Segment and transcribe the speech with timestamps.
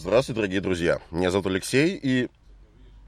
[0.00, 1.00] Здравствуйте, дорогие друзья.
[1.10, 2.28] Меня зовут Алексей, и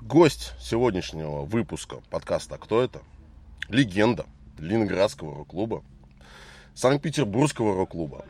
[0.01, 3.01] гость сегодняшнего выпуска подкаста «Кто это?»
[3.69, 4.27] Легенда
[4.59, 5.85] Ленинградского рок-клуба,
[6.75, 8.25] Санкт-Петербургского рок-клуба.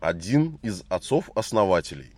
[0.00, 2.12] Один из отцов-основателей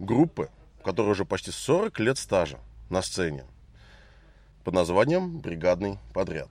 [0.00, 0.50] группы,
[0.82, 2.58] которая уже почти 40 лет стажа
[2.90, 3.44] на сцене
[4.64, 6.48] под названием «Бригадный подряд».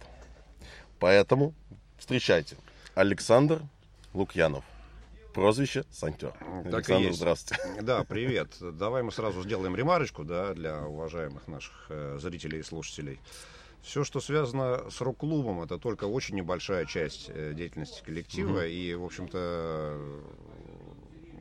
[0.99, 1.53] Поэтому
[1.97, 2.55] встречайте
[2.95, 3.61] Александр
[4.13, 4.63] Лукьянов
[5.33, 6.31] прозвище Санктер.
[6.31, 7.17] Так Александр, и есть.
[7.17, 7.81] здравствуйте.
[7.81, 8.49] Да, привет.
[8.59, 13.19] Давай мы сразу сделаем ремарочку, да, для уважаемых наших э, зрителей и слушателей.
[13.81, 18.65] Все, что связано с рок-клубом, это только очень небольшая часть э, деятельности коллектива.
[18.65, 20.21] И, в общем-то, э,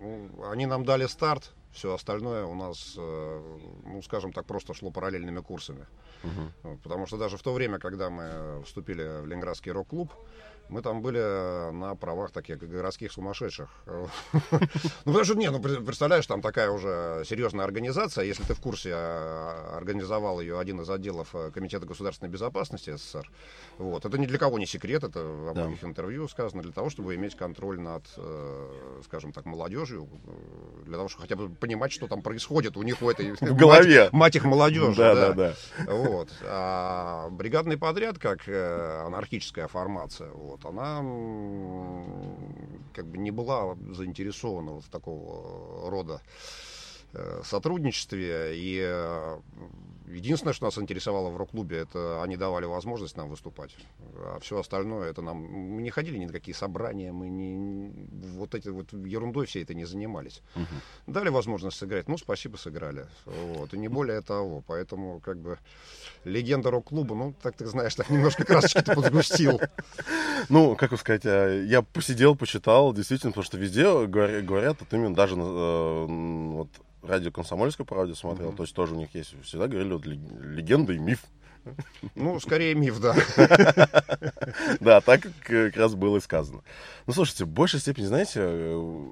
[0.00, 1.52] ну, они нам дали старт.
[1.72, 5.86] Все остальное у нас, э, ну, скажем так, просто шло параллельными курсами.
[6.62, 10.12] Вот, Потому что даже в то время, когда мы вступили в Ленинградский рок-клуб,
[10.68, 11.18] мы там были
[11.72, 13.68] на правах таких городских сумасшедших.
[15.04, 18.24] Ну, потому что, не, ну, пр- представляешь, там такая уже серьезная организация.
[18.24, 23.30] Если ты в курсе, а, организовал ее один из отделов э, Комитета государственной безопасности СССР.
[23.78, 24.04] Вот.
[24.04, 25.62] Это ни для кого не секрет, это во Да.
[25.62, 30.96] многих интервью сказано, для того, чтобы иметь контроль над, э, скажем так, молодежью, э, для
[30.96, 33.32] того, чтобы хотя бы понимать, что там происходит у них в этой...
[33.40, 34.04] В голове.
[34.04, 35.32] Мать, мать их молодежи, Да, да.
[35.32, 35.92] да, да.
[35.92, 36.28] Вот.
[36.44, 42.36] А бригадный подряд, как э, анархическая формация, вот, она м,
[42.92, 46.20] как бы не была заинтересована вот в такого рода
[47.12, 48.52] э, сотрудничестве.
[48.56, 49.40] И э,
[50.12, 53.76] единственное, что нас интересовало в рок-клубе, это они давали возможность нам выступать.
[54.16, 55.36] А все остальное, это нам...
[55.36, 57.90] Мы не ходили ни на какие собрания, мы не...
[58.36, 60.42] Вот этой вот ерундой всей это не занимались.
[61.06, 63.06] Дали возможность сыграть, ну, спасибо, сыграли.
[63.26, 63.74] Вот.
[63.74, 64.62] И не более того.
[64.66, 65.58] Поэтому, как бы,
[66.24, 69.60] легенда рок-клуба, ну, так ты знаешь, так немножко красочки-то подсгустил.
[70.48, 75.14] Ну, как сказать, а, я посидел, почитал, действительно, потому что везде говоря- говорят, вот именно
[75.14, 76.68] даже э, вот
[77.02, 80.92] радио «Комсомольская правда» смотрел, то есть тоже у них есть, всегда говорили вот ле- легенда
[80.92, 81.20] и миф.
[82.14, 83.14] Ну, скорее миф, да.
[84.80, 86.62] Да, так как э, как раз было и сказано.
[87.06, 89.10] Ну, слушайте, в большей степени, знаете, э,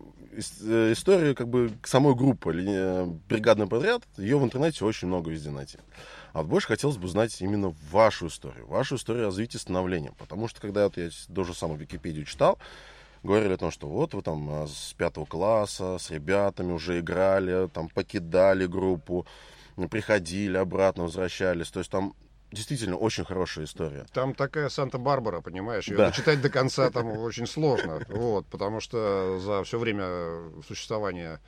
[0.62, 2.52] э, историю как бы самой группы
[3.28, 5.78] «Бригадный подряд», ее в интернете очень много везде найти.
[6.32, 10.12] А вот больше хотелось бы узнать именно вашу историю, вашу историю развития становления.
[10.18, 12.58] Потому что, когда вот я тоже самую Википедию читал,
[13.22, 17.68] говорили о том, что вот вы там а, с пятого класса с ребятами уже играли,
[17.68, 19.26] там покидали группу,
[19.90, 21.70] приходили обратно, возвращались.
[21.70, 22.14] То есть там
[22.52, 24.06] действительно очень хорошая история.
[24.12, 26.06] Там такая Санта-Барбара, понимаешь, ее Да.
[26.08, 31.40] дочитать до конца там очень сложно, вот, потому что за все время существования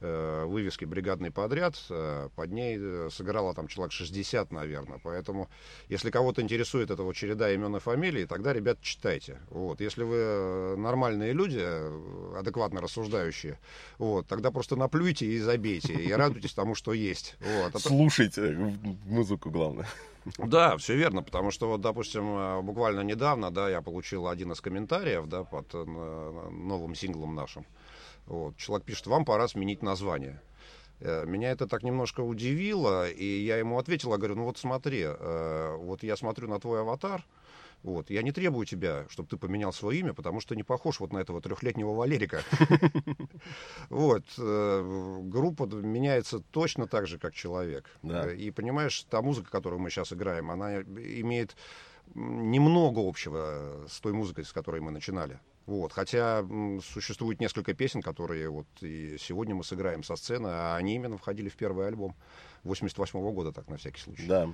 [0.00, 5.48] э, вывески «Бригадный подряд», э, под ней э, сыграло там человек 60, наверное, поэтому,
[5.88, 10.16] если кого-то интересует эта вот череда имен и фамилий, тогда, ребят, читайте, вот, если вы
[10.16, 11.64] э, нормальные люди,
[12.36, 13.58] адекватно рассуждающие,
[13.98, 19.50] вот, тогда просто наплюйте и забейте, и радуйтесь тому, что есть, вот, А Слушайте музыку,
[19.50, 19.86] главное.
[20.38, 25.26] да, все верно, потому что вот, допустим, буквально недавно, да, я получил один из комментариев,
[25.26, 27.64] да, под новым синглом нашим.
[28.28, 30.42] Вот, человек пишет, вам пора сменить название.
[31.00, 35.02] Э, Меня это так немножко удивило, и я ему ответил, я говорю, ну вот смотри,
[35.04, 37.24] э, вот я смотрю на твой аватар,
[37.82, 41.12] вот, я не требую тебя, чтобы ты поменял свое имя, потому что не похож вот
[41.12, 42.42] на этого трехлетнего Валерика.
[43.88, 47.88] Вот, э, группа меняется точно так же, как человек.
[48.36, 51.56] И понимаешь, та музыка, которую мы сейчас играем, она имеет
[52.14, 55.40] немного общего с той музыкой, с которой мы начинали.
[55.68, 55.92] Вот.
[55.92, 60.94] Хотя м, существует несколько песен, которые вот и сегодня мы сыграем со сцены, а они
[60.94, 62.16] именно входили в первый альбом
[62.64, 64.26] 88 года, так на всякий случай.
[64.26, 64.48] Да.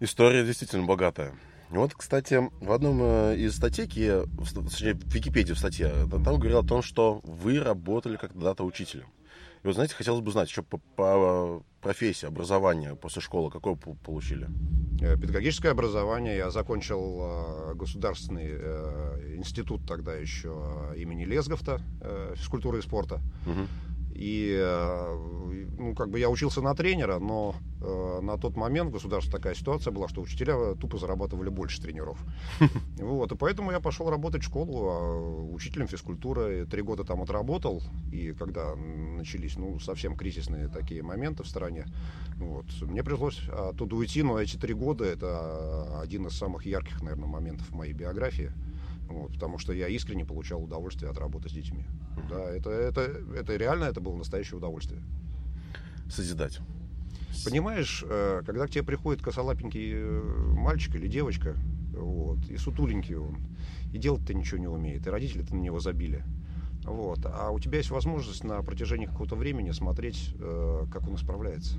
[0.00, 1.32] История действительно богатая.
[1.70, 6.58] Вот, кстати, в одном э, из статей, в в Википедии в статье, э, там говорил
[6.58, 9.06] о том, что вы работали когда-то учителем.
[9.64, 14.46] И вот, знаете, хотелось бы знать, что по, по профессии, образование после школы, какое получили?
[15.00, 21.80] Э, Педагогическое образование я закончил э, государственный э, институт тогда еще имени Лесговта
[22.36, 23.22] физкультуры и спорта.
[23.46, 23.68] Мгм.
[24.14, 28.92] И, э, ну, как бы я учился на тренера, но э, на тот момент в
[28.92, 32.18] государстве такая ситуация была, что учителя тупо зарабатывали больше тренеров.
[32.96, 36.64] Вот, и поэтому я пошел работать в школу а, учителем физкультуры.
[36.66, 37.82] Три года там отработал,
[38.12, 41.86] и когда начались, ну, совсем кризисные такие моменты в стране,
[42.36, 47.28] вот, мне пришлось оттуда уйти, но эти три года это один из самых ярких, наверное,
[47.28, 48.52] моментов в моей биографии.
[49.08, 51.84] Вот, потому что я искренне получал удовольствие от работы с детьми.
[52.28, 53.00] Да, это, это,
[53.36, 55.02] это реально, это было настоящее удовольствие.
[56.10, 56.60] Созидать.
[57.44, 60.22] Понимаешь, э, когда к тебе приходит косолапенький э,
[60.54, 61.54] мальчик или девочка,
[61.92, 63.36] вот, и сутуленький он,
[63.92, 66.24] и делать-то ничего не умеет, и родители-то на него забили.
[66.84, 67.20] Вот.
[67.26, 71.78] А у тебя есть возможность на протяжении какого-то времени смотреть, э, как он исправляется.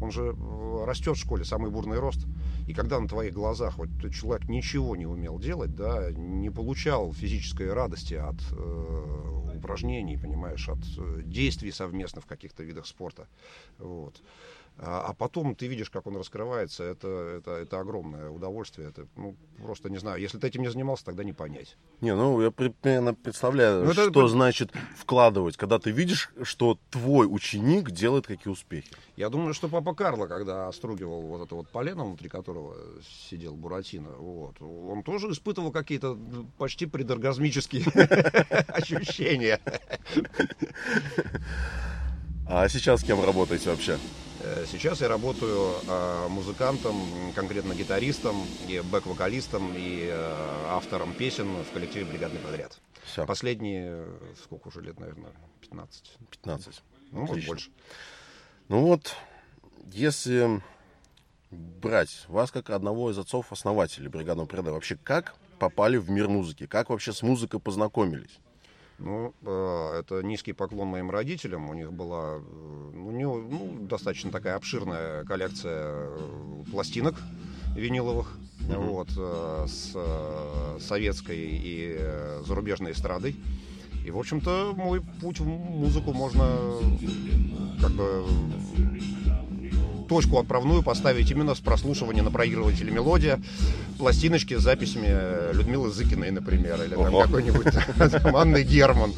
[0.00, 2.26] Он же э, растет в школе, самый бурный рост.
[2.66, 7.72] И когда на твоих глазах вот человек ничего не умел делать, да, не получал физической
[7.72, 13.28] радости от э, упражнений, понимаешь, от э, действий совместно в каких-то видах спорта,
[13.78, 14.22] вот,
[14.76, 18.88] а, а потом ты видишь, как он раскрывается, это, это, это огромное удовольствие.
[18.88, 21.76] Это, ну, просто не знаю, если ты этим не занимался, тогда не понять.
[22.00, 24.28] Не, ну я примерно представляю, ну, что это...
[24.28, 28.90] значит вкладывать, когда ты видишь, что твой ученик делает какие успехи.
[29.16, 32.74] Я думаю, что папа Карло, когда остругивал вот это вот полено, внутри которого
[33.30, 36.18] сидел Буратино, вот, он тоже испытывал какие-то
[36.58, 37.84] почти предоргазмические
[38.68, 39.60] ощущения.
[42.46, 43.98] А сейчас с кем работаете вообще?
[44.44, 46.96] Э, сейчас я работаю э, музыкантом,
[47.34, 48.36] конкретно гитаристом,
[48.68, 52.78] и бэк-вокалистом, и э, автором песен в коллективе «Бригадный подряд».
[53.04, 53.24] Все.
[53.24, 54.06] Последние,
[54.42, 55.32] сколько уже лет, наверное,
[55.62, 56.18] 15.
[56.30, 56.82] 15.
[57.12, 57.70] Ну, может, больше.
[58.68, 59.16] Ну вот,
[59.86, 60.62] если
[61.50, 66.66] брать вас как одного из отцов-основателей бригадного подряда, вообще как попали в мир музыки?
[66.66, 68.40] Как вообще с музыкой познакомились?
[68.98, 71.68] Ну, э, это низкий поклон моим родителям.
[71.68, 77.16] У них была э, ну, не, ну, достаточно такая обширная коллекция э, пластинок
[77.74, 78.36] виниловых.
[78.60, 78.86] Mm-hmm.
[78.86, 79.94] Вот, с
[80.80, 81.98] советской и
[82.46, 83.36] зарубежной эстрадой.
[84.06, 86.46] И, в общем-то, мой путь в музыку можно
[87.80, 88.24] как бы
[90.04, 93.40] точку отправную поставить именно с прослушивания на проигрывателе мелодия,
[93.98, 97.66] пластиночки с записями Людмилы Зыкиной, например, или там какой-нибудь
[98.34, 99.12] Анны Герман.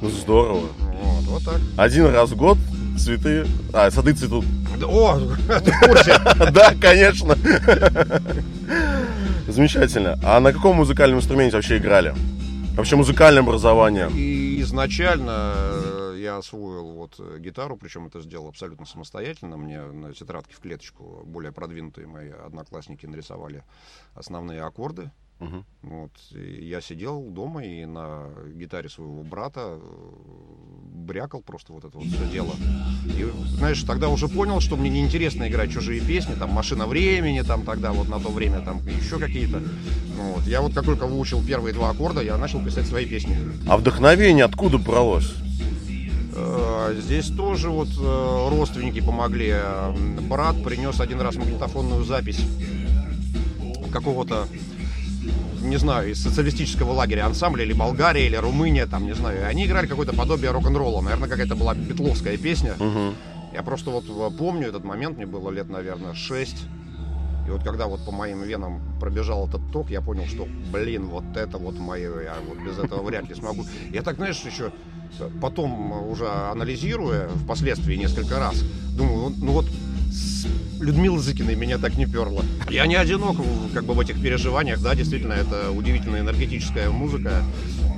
[0.00, 0.68] Ну, здорово.
[0.78, 1.60] Вот, вот так.
[1.76, 2.58] Один раз в год
[2.98, 3.46] цветы...
[3.72, 4.44] А, сады цветут.
[4.84, 5.18] О,
[5.64, 6.14] ты в курсе?
[6.52, 7.36] Да, конечно.
[9.48, 10.18] Замечательно.
[10.22, 12.14] А на каком музыкальном инструменте вообще играли?
[12.76, 14.08] Вообще музыкальное образование?
[14.14, 15.54] И изначально
[16.22, 19.56] я освоил вот э, гитару, причем это сделал абсолютно самостоятельно.
[19.56, 23.64] Мне на тетрадке в клеточку более продвинутые мои одноклассники нарисовали
[24.14, 25.10] основные аккорды.
[25.40, 25.64] Угу.
[25.82, 26.10] Вот.
[26.30, 29.80] И я сидел дома и на гитаре своего брата э,
[30.94, 32.52] брякал просто вот это вот все дело.
[33.06, 37.64] И, знаешь, тогда уже понял, что мне неинтересно играть чужие песни, там «Машина времени», там
[37.64, 39.60] тогда вот на то время там еще какие-то.
[40.16, 40.44] Ну, вот.
[40.44, 43.36] Я вот как только выучил первые два аккорда, я начал писать свои песни.
[43.68, 45.34] А вдохновение откуда бралось?
[46.34, 49.54] Э, здесь тоже вот э, родственники помогли.
[50.28, 52.40] Брат принес один раз магнитофонную запись
[53.92, 54.46] какого-то
[55.60, 59.46] не знаю, из социалистического лагеря ансамбля, или Болгария, или Румыния, там, не знаю.
[59.46, 61.00] Они играли какое-то подобие рок-н-ролла.
[61.00, 62.74] Наверное, какая-то была петловская песня.
[62.74, 63.14] Угу.
[63.54, 66.56] Я просто вот э, помню этот момент, мне было лет, наверное, 6.
[67.46, 71.24] И вот когда вот по моим венам пробежал этот ток, я понял, что, блин, вот
[71.36, 73.64] это вот мое, я вот без этого вряд ли смогу.
[73.92, 74.72] Я так, знаешь, еще
[75.40, 78.62] потом уже анализируя впоследствии несколько раз,
[78.96, 79.66] думаю, ну вот
[80.10, 80.46] с
[80.80, 82.44] Людмилой Зыкиной меня так не перло.
[82.68, 83.36] Я не одинок
[83.72, 87.42] как бы в этих переживаниях, да, действительно, это удивительная энергетическая музыка,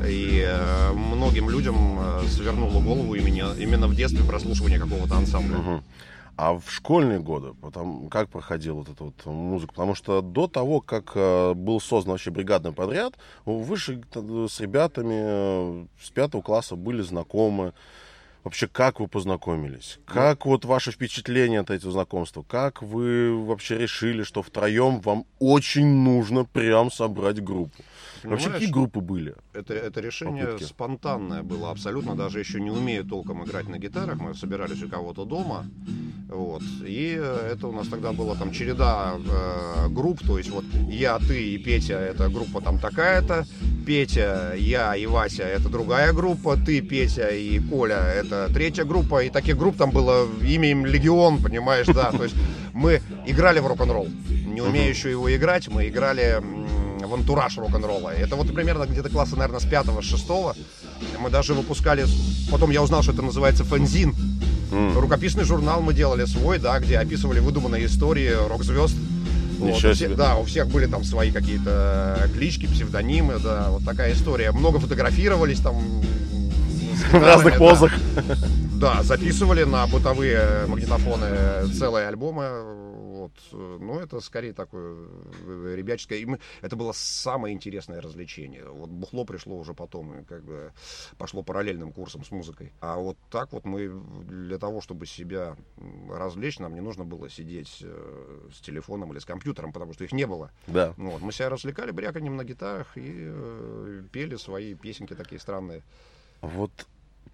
[0.06, 5.58] и э, многим людям э, свернуло голову именно, именно в детстве прослушивания какого-то ансамбля.
[5.58, 5.82] Угу.
[6.36, 9.72] А в школьные годы, потом, как проходила вот эта вот музыка?
[9.72, 13.14] Потому что до того, как э, был создан вообще бригадный подряд,
[13.44, 17.72] вы же с ребятами э, с пятого класса были знакомы.
[18.44, 19.98] Вообще, как вы познакомились?
[20.04, 22.42] Как вот ваше впечатление от этого знакомства?
[22.42, 27.82] Как вы вообще решили, что втроем вам очень нужно прям собрать группу?
[28.22, 29.34] Вообще, какие группы были?
[29.54, 30.64] Это, это решение Попытки.
[30.64, 34.18] спонтанное было абсолютно, даже еще не умея толком играть на гитарах.
[34.18, 35.66] Мы собирались у кого-то дома.
[36.28, 36.62] Вот.
[36.86, 41.50] И это у нас тогда была там череда э, групп, то есть вот я, ты
[41.50, 43.46] и Петя, это группа там такая-то,
[43.84, 49.30] Петя, я и Вася, это другая группа, ты, Петя и Коля, это третья группа, и
[49.30, 52.34] таких групп там было имеем легион, понимаешь, да, то есть
[52.72, 54.08] мы играли в рок-н-ролл,
[54.46, 56.42] не умея еще его играть, мы играли
[57.04, 58.10] в антураж рок-н-ролла.
[58.10, 60.56] Это вот примерно где-то класса, наверное, с пятого, с шестого.
[61.20, 62.06] Мы даже выпускали,
[62.50, 64.14] потом я узнал, что это называется фанзин.
[64.70, 64.98] Mm.
[64.98, 68.96] Рукописный журнал мы делали свой, да, где описывали выдуманные истории рок-звезд.
[69.58, 74.12] Вот, у всех, да, у всех были там свои какие-то клички, псевдонимы, да, вот такая
[74.12, 74.52] история.
[74.52, 75.76] Много фотографировались там.
[77.10, 77.92] В разных позах.
[78.74, 82.83] Да, записывали на бытовые магнитофоны целые альбомы вот,
[83.52, 85.06] ну, это скорее такое
[85.46, 86.18] э, ребяческое.
[86.18, 88.68] И мы, это было самое интересное развлечение.
[88.68, 90.72] Вот бухло пришло уже потом, как бы
[91.18, 92.72] пошло параллельным курсом с музыкой.
[92.80, 93.88] А вот так вот мы
[94.24, 95.56] для того, чтобы себя
[96.10, 100.12] развлечь, нам не нужно было сидеть э, с телефоном или с компьютером, потому что их
[100.12, 100.50] не было.
[100.66, 100.94] Да.
[100.96, 105.82] Ну, вот, мы себя развлекали бряканьем на гитарах и э, пели свои песенки такие странные.
[106.40, 106.70] Вот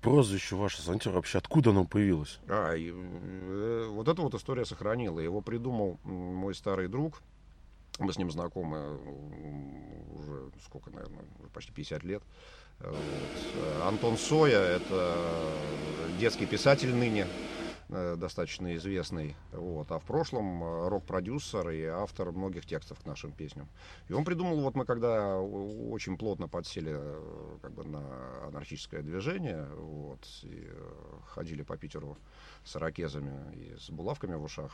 [0.00, 2.38] прозвище ваше Сантер вообще откуда оно появилось?
[2.48, 5.20] А, и, э, вот эта вот история сохранила.
[5.20, 7.22] Его придумал мой старый друг.
[7.98, 8.96] Мы с ним знакомы
[10.12, 12.22] уже сколько, наверное, уже почти 50 лет.
[12.78, 12.96] Вот.
[13.84, 15.16] Антон Соя это
[16.18, 22.66] детский писатель ныне, Э, достаточно известный, вот, а в прошлом э, рок-продюсер и автор многих
[22.66, 23.68] текстов к нашим песням.
[24.08, 29.66] И он придумал, вот мы когда очень плотно подсели э, как бы на анархическое движение,
[29.74, 30.70] вот, и
[31.26, 32.16] ходили по Питеру
[32.64, 34.72] с ракезами и с булавками в ушах,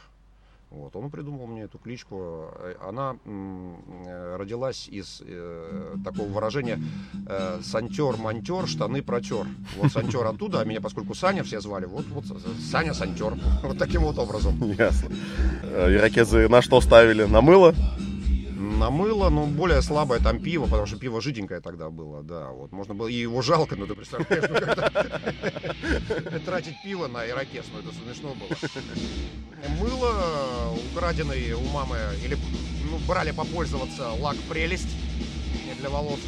[0.71, 2.51] вот, он придумал мне эту кличку.
[2.81, 6.81] Она э, родилась из э, такого выражения
[7.29, 9.47] э, «сантер, монтер, штаны протер».
[9.77, 12.25] Вот сантер оттуда, а меня, поскольку Саня все звали, вот, вот
[12.71, 13.35] Саня сантер.
[13.63, 14.59] Вот таким вот образом.
[14.77, 15.15] Ясно.
[15.63, 17.25] Э, ирокезы на что ставили?
[17.25, 17.75] На мыло?
[18.67, 22.51] На мыло, но более слабое там пиво, потому что пиво жиденькое тогда было, да.
[22.51, 24.45] Вот можно было, и его жалко, ну ты представляешь,
[26.33, 28.49] ну, тратить пиво на ирокез, ну это смешно было.
[29.81, 32.37] Мыло украденное у мамы, или
[32.91, 34.97] ну, брали попользоваться лак прелесть
[35.79, 36.21] для волос.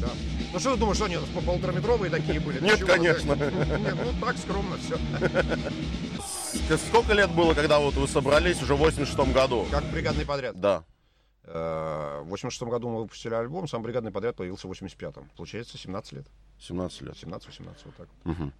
[0.00, 0.08] Да.
[0.52, 2.60] Ну что ты думаешь, что они по полутораметровые такие были?
[2.60, 3.34] Нет, конечно.
[3.34, 3.52] Нет,
[4.04, 4.98] ну так скромно все.
[6.88, 9.66] Сколько лет было, когда вот вы собрались уже в 86 году?
[9.70, 10.58] Как бригадный подряд?
[10.58, 10.84] Да.
[11.46, 15.30] Э, в 86 году мы выпустили альбом, сам бригадный подряд появился в 85-м.
[15.36, 16.26] Получается, 17 лет.
[16.60, 17.14] 17 лет.
[17.14, 18.08] 17-18, вот так.
[18.24, 18.52] Угу.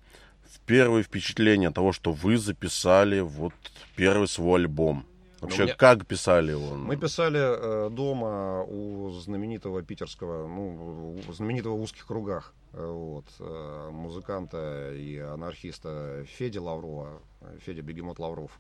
[0.66, 3.54] Первое впечатление того, что вы записали вот
[3.96, 5.06] первый свой альбом.
[5.40, 5.74] Вообще, меня...
[5.74, 6.74] как писали его?
[6.74, 13.26] Мы писали э, дома у знаменитого питерского, ну, у знаменитого в узких кругах, э, вот,
[13.40, 17.20] э, музыканта и анархиста Феди Лаврова,
[17.60, 18.58] Федя Бегемот Лавров.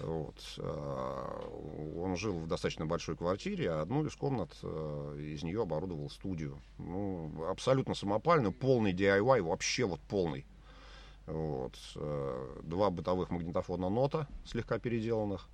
[0.00, 0.36] Вот.
[0.58, 1.40] А,
[1.96, 6.60] он жил в достаточно большой квартире, а одну из комнат э, из нее оборудовал студию.
[6.78, 10.46] Ну, абсолютно самопальную, полный DIY, вообще вот полный.
[11.26, 11.74] Вот.
[11.96, 15.48] Э, два бытовых магнитофона нота, слегка переделанных.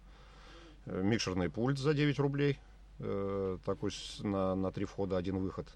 [0.87, 2.59] Э, микшерный пульт за 9 рублей.
[2.97, 5.67] Такой на, на три входа, один выход.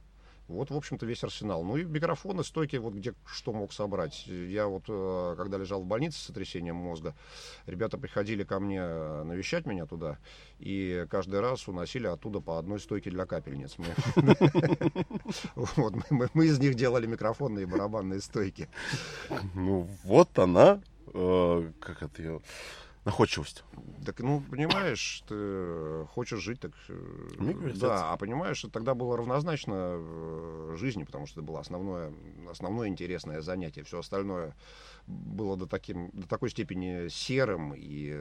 [0.48, 1.62] Вот, в общем-то, весь арсенал.
[1.62, 4.26] Ну и микрофоны, стойки, вот где что мог собрать.
[4.26, 7.14] Я вот, э, когда лежал в больнице с сотрясением мозга,
[7.66, 10.18] ребята приходили ко мне э, навещать меня туда,
[10.58, 13.76] и каждый раз уносили оттуда по одной стойке для капельниц.
[16.32, 18.70] Мы из них делали микрофонные барабанные стойки.
[19.54, 20.80] Ну, вот она,
[21.12, 22.40] э, как это ее
[23.08, 23.64] находчивость.
[24.04, 26.72] Так, ну, понимаешь, ты хочешь жить, так...
[26.88, 32.12] Э, да, а понимаешь, тогда было равнозначно э, жизни, потому что это было основное,
[32.50, 33.82] основное интересное занятие.
[33.82, 34.54] Все остальное
[35.06, 38.12] было до, таким, до такой степени серым и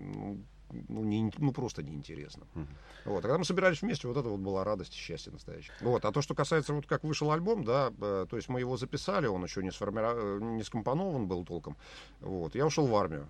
[0.00, 0.42] ну,
[0.88, 2.46] ну, не, ну просто неинтересно.
[2.54, 2.66] Uh-huh.
[3.04, 3.18] Вот.
[3.18, 5.72] А когда мы собирались вместе, вот это вот была радость и счастье настоящее.
[5.80, 6.04] Вот.
[6.04, 9.26] А то, что касается, вот как вышел альбом, да, э, то есть мы его записали,
[9.28, 11.76] он еще не, сформирован, не скомпонован был толком.
[12.20, 12.56] Вот.
[12.56, 13.28] Я ушел в армию.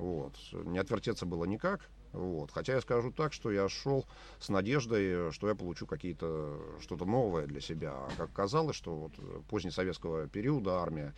[0.00, 0.32] Вот.
[0.52, 1.90] Не отвертеться было никак.
[2.12, 2.50] Вот.
[2.50, 4.06] Хотя я скажу так, что я шел
[4.40, 7.92] с надеждой, что я получу какие-то что-то новое для себя.
[7.92, 11.14] А как казалось, что вот позднесоветского периода армия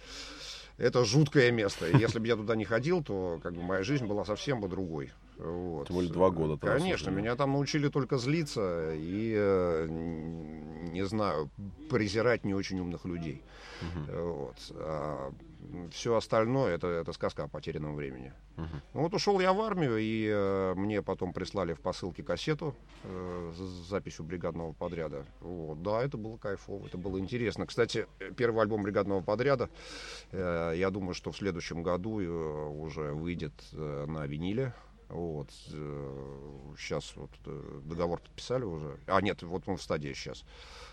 [0.79, 1.87] это жуткое место.
[1.97, 5.13] Если бы я туда не ходил, то как бы моя жизнь была совсем бы другой.
[5.43, 5.89] Вот.
[5.89, 6.57] Тем более два года.
[6.57, 11.51] Конечно, меня там научили только злиться и, э, не знаю,
[11.91, 13.43] презирать не очень умных людей.
[13.83, 14.19] Угу.
[14.19, 14.57] Вот.
[14.77, 15.33] А
[15.91, 18.33] все остальное это, это сказка о потерянном времени.
[18.57, 18.67] Угу.
[18.95, 23.53] Ну, вот ушел я в армию, и э, мне потом прислали в посылке кассету э,
[23.55, 25.25] с записью бригадного подряда.
[25.41, 25.83] Вот.
[25.83, 27.67] Да, это было кайфово, это было интересно.
[27.67, 28.07] Кстати,
[28.37, 29.71] первый альбом бригадного подряда,
[30.31, 34.75] э, я думаю, что в следующем году э, уже выйдет э, на виниле.
[35.13, 35.51] Вот.
[36.79, 37.31] Сейчас вот
[37.85, 38.99] договор подписали уже.
[39.07, 40.45] А, нет, вот он в стадии сейчас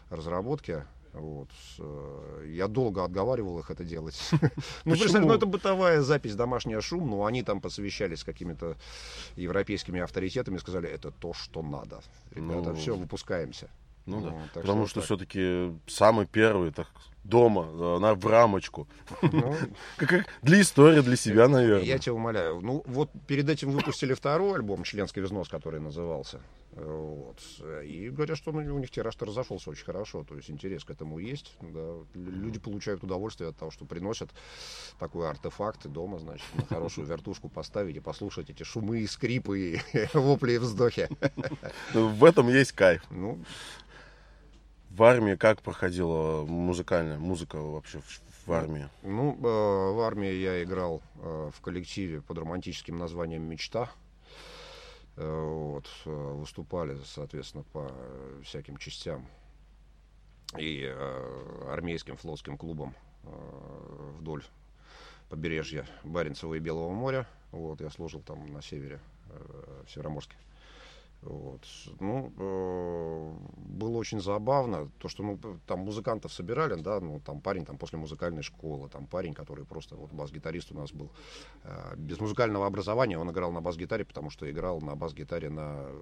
[0.09, 0.83] разработки.
[1.13, 1.49] Вот.
[2.45, 4.19] Я долго отговаривал их это делать.
[4.85, 8.77] ну, представь, ну, это бытовая запись, домашняя шум, но они там посовещались с какими-то
[9.35, 12.01] европейскими авторитетами и сказали, это то, что надо.
[12.31, 13.69] Ребята, ну, все, выпускаемся.
[14.09, 14.61] Ну, ну да.
[14.61, 16.87] Потому что, что все-таки самый первый, так
[17.23, 18.87] дома, э, на, в рамочку.
[19.21, 19.55] Ну,
[20.41, 21.85] для истории, для себя, наверное.
[21.85, 22.59] Я тебя умоляю.
[22.61, 26.41] Ну, вот перед этим выпустили второй альбом «Членский взнос», который назывался.
[26.71, 27.39] Вот.
[27.83, 30.23] И говорят, что ну, у них тираж-то разошелся очень хорошо.
[30.23, 31.55] То есть интерес к этому есть.
[31.61, 31.95] Да.
[32.13, 34.29] Люди получают удовольствие от того, что приносят
[34.99, 39.59] такой артефакт и дома, значит, на хорошую вертушку поставить и послушать эти шумы и скрипы,
[39.59, 41.09] и вопли и вздохи.
[41.93, 43.03] В этом есть кайф.
[43.09, 43.39] Ну,
[44.89, 48.89] в армии как проходила музыкальная музыка вообще в, в армии?
[49.03, 53.89] Ну, э, в армии я играл э, в коллективе под романтическим названием «Мечта».
[55.15, 57.91] Э, вот, э, выступали, соответственно, по
[58.43, 59.27] всяким частям
[60.57, 64.43] и э, армейским флотским клубом э, вдоль
[65.29, 67.27] побережья Баренцева и Белого моря.
[67.51, 70.35] Вот, я служил там на севере, э, в Североморске.
[71.21, 71.65] Вот.
[71.99, 77.65] Ну, э, было очень забавно, то, что ну, там музыкантов собирали, да, ну, там парень
[77.65, 81.11] там после музыкальной школы, там парень, который просто, вот бас-гитарист у нас был,
[81.63, 85.97] э, без музыкального образования, он играл на бас-гитаре, потому что играл на бас-гитаре на э,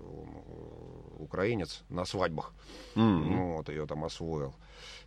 [1.18, 2.54] украинец на свадьбах,
[2.96, 3.00] mm-hmm.
[3.02, 4.54] ну, вот, ее там освоил.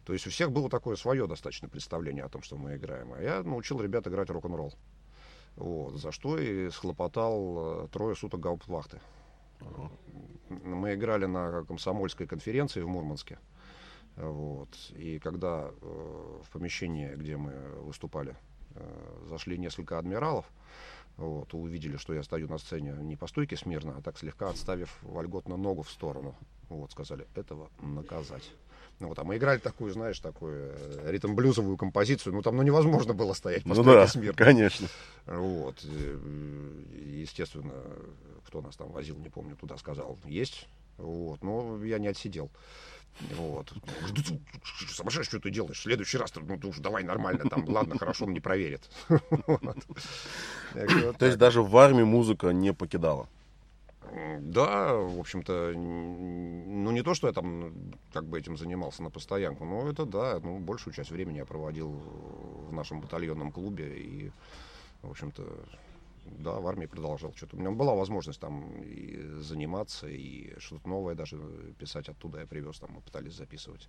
[0.04, 3.12] То есть у всех было такое свое достаточно представление о том, что мы играем.
[3.12, 4.72] А я научил ребят играть рок-н-ролл.
[5.54, 9.00] Вот, за что и схлопотал э, трое суток гауптвахты.
[10.48, 13.38] Мы играли на комсомольской конференции в Мурманске.
[14.16, 14.68] Вот.
[14.96, 17.52] И когда э, в помещении, где мы
[17.82, 18.36] выступали,
[18.74, 20.46] э, зашли несколько адмиралов,
[21.16, 25.02] вот, увидели, что я стою на сцене не по стойке смирно, а так слегка отставив
[25.02, 26.34] вольготно ногу в сторону.
[26.68, 28.50] Вот, сказали, этого наказать.
[29.00, 32.34] Ну, вот, а мы играли такую, знаешь, такую э, ритм-блюзовую композицию.
[32.34, 34.34] Ну, там ну, невозможно было стоять по ну, да, смирно.
[34.34, 34.88] конечно.
[35.26, 35.80] Вот.
[35.80, 37.72] Естественно,
[38.46, 40.68] кто нас там возил, не помню, туда сказал, есть.
[40.98, 41.42] Вот.
[41.42, 42.50] Но я не отсидел.
[43.36, 43.72] Вот.
[44.88, 45.78] Сумасшедший, что ты делаешь?
[45.78, 48.88] В следующий раз, ну, ты уж давай нормально, там, ладно, хорошо, он не проверит.
[50.74, 53.28] То есть даже в армии музыка не покидала?
[54.40, 57.72] Да, в общем-то, ну не то, что я там
[58.12, 61.90] как бы этим занимался на постоянку, но это да, ну большую часть времени я проводил
[61.90, 64.32] в нашем батальонном клубе и,
[65.02, 65.46] в общем-то,
[66.26, 67.56] да, в армии продолжал что-то.
[67.56, 71.38] У меня была возможность там и заниматься, и что-то новое даже
[71.78, 73.88] писать оттуда я привез, там мы пытались записывать.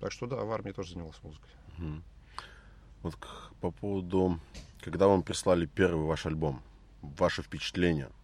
[0.00, 1.50] Так что да, в армии тоже занимался музыкой.
[1.78, 2.02] Угу.
[3.02, 3.14] Вот
[3.60, 4.40] по поводу,
[4.80, 6.62] когда вам прислали первый ваш альбом,
[7.00, 8.10] ваше впечатление–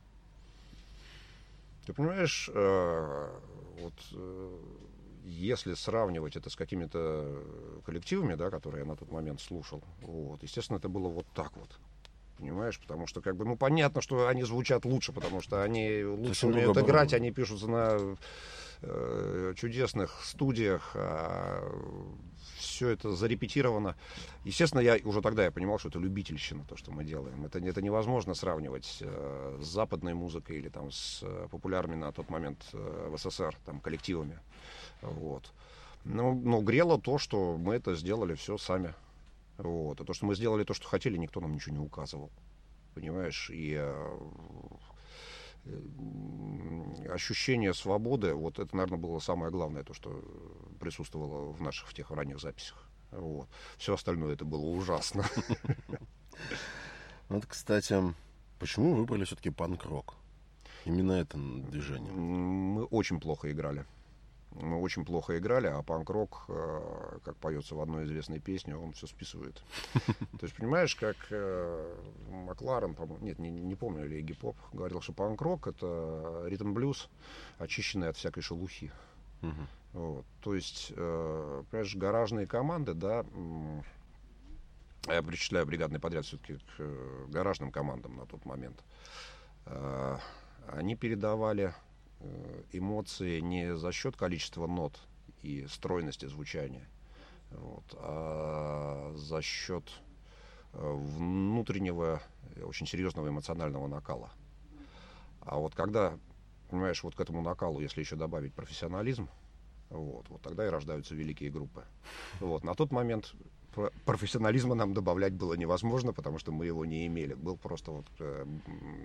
[1.85, 3.41] ты понимаешь, э,
[3.81, 4.59] вот э,
[5.25, 10.79] если сравнивать это с какими-то коллективами, да, которые я на тот момент слушал, вот, естественно,
[10.79, 11.79] это было вот так вот.
[12.43, 16.49] Понимаешь, потому что как бы, ну понятно, что они звучат лучше, потому что они лучше
[16.49, 18.17] умеют играть, они пишутся на
[18.81, 21.63] э, чудесных студиях, а
[22.59, 23.95] все это зарепетировано.
[24.43, 27.45] Естественно, я уже тогда я понимал, что это любительщина, то, что мы делаем.
[27.45, 32.29] Это, это невозможно сравнивать э, с западной музыкой или там с э, популярными на тот
[32.29, 34.41] момент э, в СССР там, коллективами.
[35.01, 35.53] Вот.
[36.05, 38.95] Но, но грело то, что мы это сделали все сами.
[39.59, 40.01] Вот.
[40.01, 42.31] А то, что мы сделали то, что хотели, никто нам ничего не указывал.
[42.95, 43.51] Понимаешь?
[43.51, 44.19] И э,
[47.09, 50.23] ощущение свободы, вот это, наверное, было самое главное, то, что
[50.81, 52.89] присутствовало в наших в тех ранних записях.
[53.11, 53.49] Вот.
[53.77, 55.25] Все остальное это было ужасно.
[57.29, 57.97] Вот, кстати,
[58.59, 60.17] почему выбрали все-таки панк-рок?
[60.85, 62.13] Именно это движение.
[62.13, 63.87] Мы очень плохо играли
[64.61, 69.07] мы очень плохо играли, а панк-рок, э, как поется в одной известной песне, он все
[69.07, 69.63] списывает.
[69.95, 71.95] То есть, понимаешь, как э,
[72.29, 77.09] Макларен, нет, не, не помню, или Игги Поп, говорил, что панк-рок— это ритм-блюз,
[77.59, 78.93] очищенный от всякой шелухи.
[79.93, 80.25] Вот.
[80.41, 83.25] То есть, э, понимаешь, гаражные команды, да,
[85.09, 88.83] я причисляю бригадный подряд все-таки к гаражным командам на тот момент,
[90.69, 91.92] они передавали Э,
[92.73, 94.99] эмоции не за счет количества нот
[95.43, 96.89] и стройности звучания,
[97.51, 99.85] вот, а за счет
[100.73, 102.23] э, внутреннего,
[102.63, 104.31] очень серьезного эмоционального накала.
[105.41, 106.19] А вот когда,
[106.71, 109.29] понимаешь, вот к этому накалу, если еще добавить профессионализм,
[109.91, 111.85] вот, вот тогда и рождаются великие группы.
[112.41, 113.35] Вот, на тот момент
[114.05, 117.35] профессионализма нам добавлять было невозможно, потому что мы его не имели.
[117.35, 118.45] Был просто вот, э,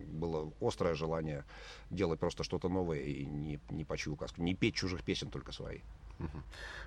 [0.08, 1.46] было острое желание
[1.90, 5.52] делать просто что-то новое и не, не по чью указку, не петь чужих песен, только
[5.52, 5.80] свои.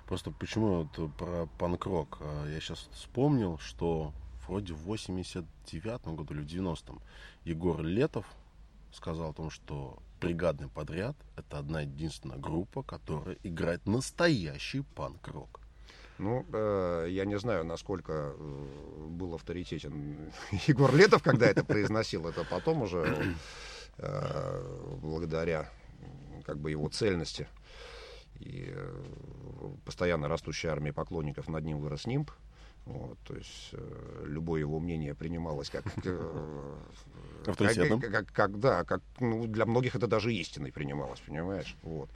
[0.07, 2.17] Просто почему вот про панк-рок?
[2.19, 4.13] А, я сейчас вспомнил, что
[4.47, 7.01] вроде в 89-м году или в 90-м
[7.45, 8.25] Егор Летов
[8.91, 15.60] сказал о том, что бригадный подряд это одна единственная группа, которая играет настоящий панк-рок.
[16.21, 20.31] Ну, э, я не знаю, насколько э, был авторитетен
[20.67, 22.27] Егор Летов, когда это произносил.
[22.27, 23.35] Это потом уже,
[23.97, 25.67] э, благодаря
[26.45, 27.47] как бы его цельности
[28.39, 29.01] и э,
[29.83, 32.29] постоянно растущей армии поклонников над ним вырос нимб.
[32.85, 36.77] Вот, то есть э, любое его мнение принималось как, э,
[37.45, 37.99] Авторитетом.
[37.99, 41.75] Как, как, как, да, как, ну, для многих это даже истиной принималось, понимаешь?
[41.83, 42.09] Вот.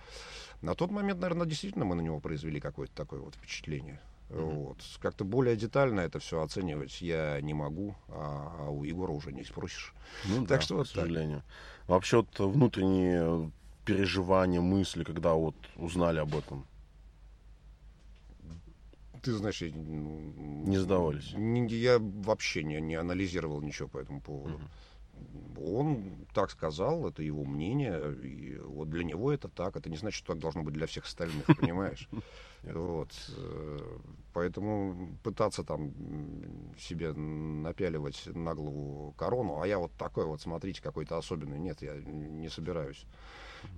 [0.66, 4.00] На тот момент, наверное, действительно мы на него произвели какое-то такое вот впечатление.
[4.30, 4.66] Mm-hmm.
[4.66, 4.78] Вот.
[5.00, 9.44] Как-то более детально это все оценивать я не могу, а, а у Егора уже не
[9.44, 9.94] спросишь.
[10.26, 11.44] Ну, так да, что вот к сожалению.
[11.82, 11.90] Так.
[11.90, 13.52] Вообще вот внутренние
[13.86, 16.66] переживания, мысли, когда вот узнали об этом?
[19.22, 21.34] Ты знаешь, я, не сдавались.
[21.36, 24.56] Не, я вообще не, не анализировал ничего по этому поводу.
[24.56, 24.64] Угу.
[25.58, 29.76] Он так сказал, это его мнение, и вот для него это так.
[29.76, 32.10] Это не значит, что так должно быть для всех остальных, понимаешь?
[32.64, 33.12] Вот.
[33.38, 33.78] Э,
[34.34, 35.94] поэтому пытаться там
[36.80, 41.60] себе напяливать на голову корону, а я вот такой вот, смотрите, какой-то особенный.
[41.60, 43.06] Нет, я не собираюсь.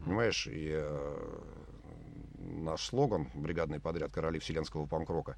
[0.06, 1.42] Понимаешь, и э,
[2.48, 5.36] наш слоган «Бригадный подряд короли вселенского панк-рока».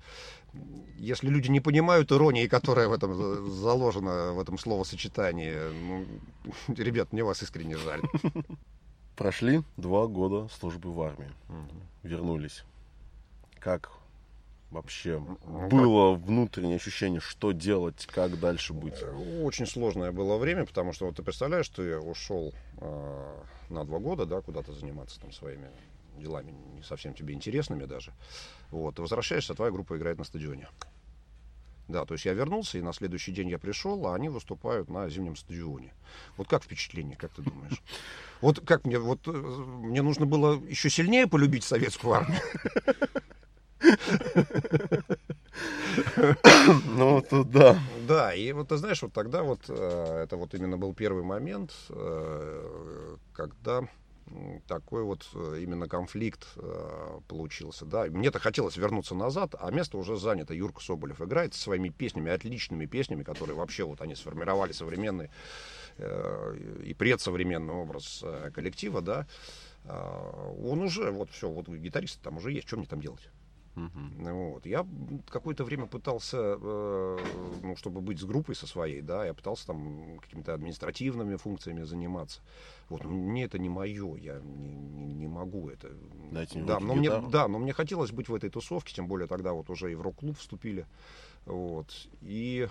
[0.97, 5.55] Если люди не понимают иронии, которая в этом заложена, в этом словосочетании,
[5.87, 6.05] ну,
[6.73, 8.01] ребят, мне вас искренне жаль.
[9.15, 11.31] Прошли два года службы в армии.
[11.49, 12.07] Угу.
[12.09, 12.63] Вернулись.
[13.59, 13.91] Как
[14.71, 19.03] вообще ну, было внутреннее ощущение, что делать, как дальше быть?
[19.41, 24.25] Очень сложное было время, потому что вот ты представляешь, ты ушел э, на два года,
[24.25, 25.69] да, куда-то заниматься там своими
[26.19, 28.13] делами не совсем тебе интересными даже.
[28.71, 30.67] Вот, ты возвращаешься, а твоя группа играет на стадионе.
[31.89, 35.09] Да, то есть я вернулся, и на следующий день я пришел, а они выступают на
[35.09, 35.91] зимнем стадионе.
[36.37, 37.81] Вот как впечатление, как ты думаешь?
[38.41, 42.39] Вот как мне, вот э, мне нужно было еще сильнее полюбить советскую армию.
[46.85, 47.77] Ну, тут да.
[48.07, 51.73] Да, и вот ты знаешь, вот тогда вот, э, это вот именно был первый момент,
[51.89, 53.81] э, когда
[54.67, 57.85] такой вот э, именно конфликт э, получился.
[57.85, 58.05] Да.
[58.05, 60.53] Мне-то хотелось вернуться назад, а место уже занято.
[60.53, 65.29] Юрка Соболев играет со своими песнями, отличными песнями, которые вообще вот они сформировали современный
[65.97, 69.27] э, и предсовременный образ э, коллектива, да.
[69.85, 73.29] Э, он уже, вот все, вот гитарист там уже есть, что мне там делать?
[73.79, 74.51] Uh-huh.
[74.51, 74.65] Вот.
[74.65, 74.85] Я
[75.29, 77.17] какое-то время пытался, э,
[77.63, 82.41] ну, чтобы быть с группой со своей, да, я пытался там какими-то административными функциями заниматься.
[82.89, 85.91] Вот, мне это не мое, я не, не, не могу это.
[86.31, 89.53] Дайте да, но мне, да, но мне хотелось быть в этой тусовке, тем более тогда
[89.53, 90.85] вот уже и в рок-клуб вступили.
[91.45, 91.87] Вот.
[92.21, 92.67] И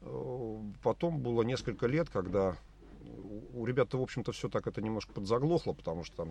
[0.00, 2.56] э, потом было несколько лет, когда
[3.54, 6.30] у ребят, в общем-то, все так это немножко подзаглохло, потому что там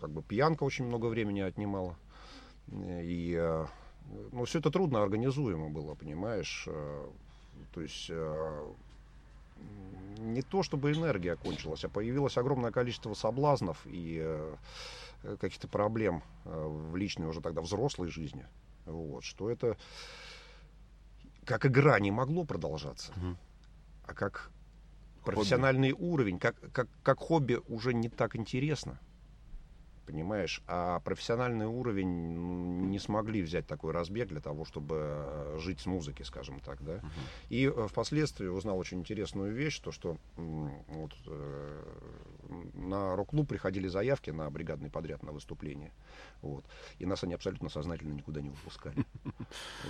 [0.00, 1.96] как бы пьянка очень много времени отнимала.
[2.72, 3.66] И э,
[4.32, 6.64] ну, все это трудно организуемо было, понимаешь.
[6.66, 7.08] Э,
[7.72, 8.72] то есть э,
[10.18, 14.38] не то чтобы энергия кончилась, а появилось огромное количество соблазнов и
[15.40, 18.46] каких-то проблем в личной уже тогда взрослой жизни.
[18.86, 19.76] Вот, что это
[21.44, 23.36] как игра не могло продолжаться, угу.
[24.06, 24.50] а как
[25.24, 26.04] профессиональный хобби.
[26.04, 29.00] уровень, как, как, как хобби уже не так интересно
[30.08, 30.62] понимаешь?
[30.66, 36.22] А профессиональный уровень не смогли взять такой разбег для того, чтобы э, жить с музыки,
[36.22, 36.94] скажем так, да.
[36.94, 37.10] Uh-huh.
[37.50, 41.82] И э, впоследствии узнал очень интересную вещь, то что вот, э,
[42.72, 45.92] на рок-клуб приходили заявки на бригадный подряд на выступление,
[46.40, 46.64] вот,
[46.98, 49.04] и нас они абсолютно сознательно никуда не выпускали.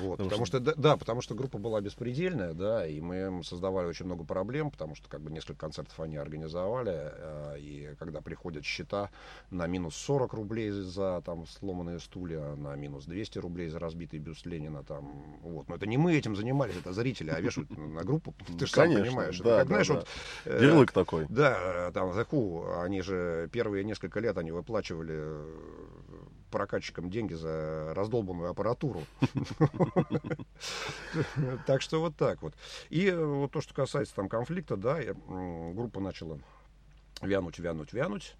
[0.00, 4.24] Вот, потому что, да, потому что группа была беспредельная, да, и мы создавали очень много
[4.24, 7.12] проблем, потому что как бы несколько концертов они организовали,
[7.58, 9.10] и когда приходят счета
[9.50, 14.46] на минус 40 рублей за там сломанные стулья, на минус 200 рублей за разбитый бюст
[14.46, 14.82] Ленина.
[14.82, 15.04] Там,
[15.42, 15.68] вот.
[15.68, 18.34] Но это не мы этим занимались, это зрители, а вешают на группу.
[18.58, 19.38] Ты же сам понимаешь.
[19.40, 19.94] Да, как, да, знаешь, да.
[19.94, 20.08] вот...
[20.46, 21.26] Э, Ярлык такой.
[21.28, 25.56] Да, там, The Who, они же первые несколько лет они выплачивали э,
[26.50, 29.02] прокатчикам деньги за раздолбанную аппаратуру.
[31.66, 32.54] Так что вот так вот.
[32.88, 34.98] И вот то, что касается там конфликта, да,
[35.74, 36.38] группа начала
[37.20, 38.36] вянуть, вянуть, вянуть.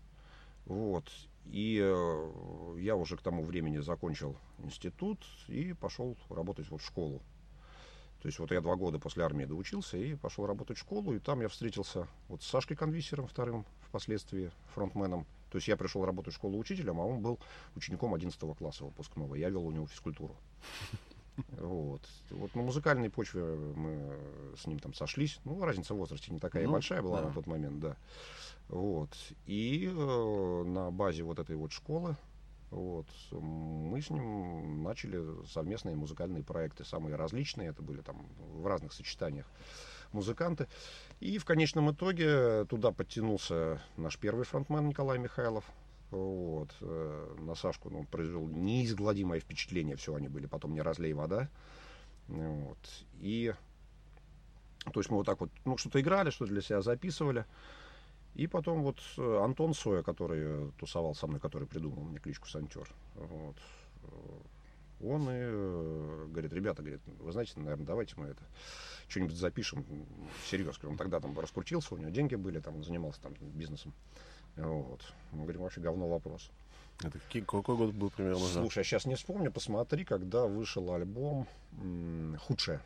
[0.64, 1.04] Вот.
[1.50, 7.22] И э, я уже к тому времени закончил институт и пошел работать вот в школу.
[8.20, 11.20] То есть вот я два года после армии доучился и пошел работать в школу, и
[11.20, 15.26] там я встретился вот с Сашкой Конвисером вторым, впоследствии фронтменом.
[15.50, 17.38] То есть я пришел работать в школу учителем, а он был
[17.76, 19.34] учеником 11 класса выпускного.
[19.36, 20.36] Я вел у него физкультуру.
[21.68, 22.02] Вот.
[22.30, 24.18] вот на музыкальной почве мы
[24.56, 25.38] с ним там сошлись.
[25.44, 27.28] Ну, разница в возрасте не такая ну, большая была да.
[27.28, 27.96] на тот момент, да.
[28.68, 29.10] Вот.
[29.46, 32.16] И э, на базе вот этой вот школы
[32.70, 38.92] вот, мы с ним начали совместные музыкальные проекты, самые различные, это были там в разных
[38.92, 39.46] сочетаниях
[40.12, 40.68] музыканты.
[41.20, 45.64] И в конечном итоге туда подтянулся наш первый фронтмен Николай Михайлов.
[46.10, 46.74] Вот.
[46.80, 51.48] Э, на Сашку ну, он произвел неизгладимое впечатление, все они были, потом не разлей вода.
[52.28, 52.78] Вот.
[53.20, 53.54] И
[54.92, 57.44] то есть мы вот так вот, ну, что-то играли, что для себя записывали.
[58.34, 62.88] И потом вот э, Антон Соя, который тусовал со мной, который придумал мне кличку Сантер,
[63.14, 63.56] вот,
[64.04, 64.08] э,
[65.00, 68.42] он и говорит, ребята, говорит, вы знаете, наверное, давайте мы это
[69.08, 69.84] что-нибудь запишем
[70.44, 70.78] всерьез.
[70.82, 73.92] Он тогда там раскрутился, у него деньги были, там он занимался там бизнесом.
[74.58, 75.00] Вот.
[75.32, 76.50] Мы говорим, вообще говно вопрос.
[77.02, 78.44] Это какой, год был примерно?
[78.44, 81.46] Слушай, я сейчас не вспомню, посмотри, когда вышел альбом
[82.46, 82.80] «Худшее».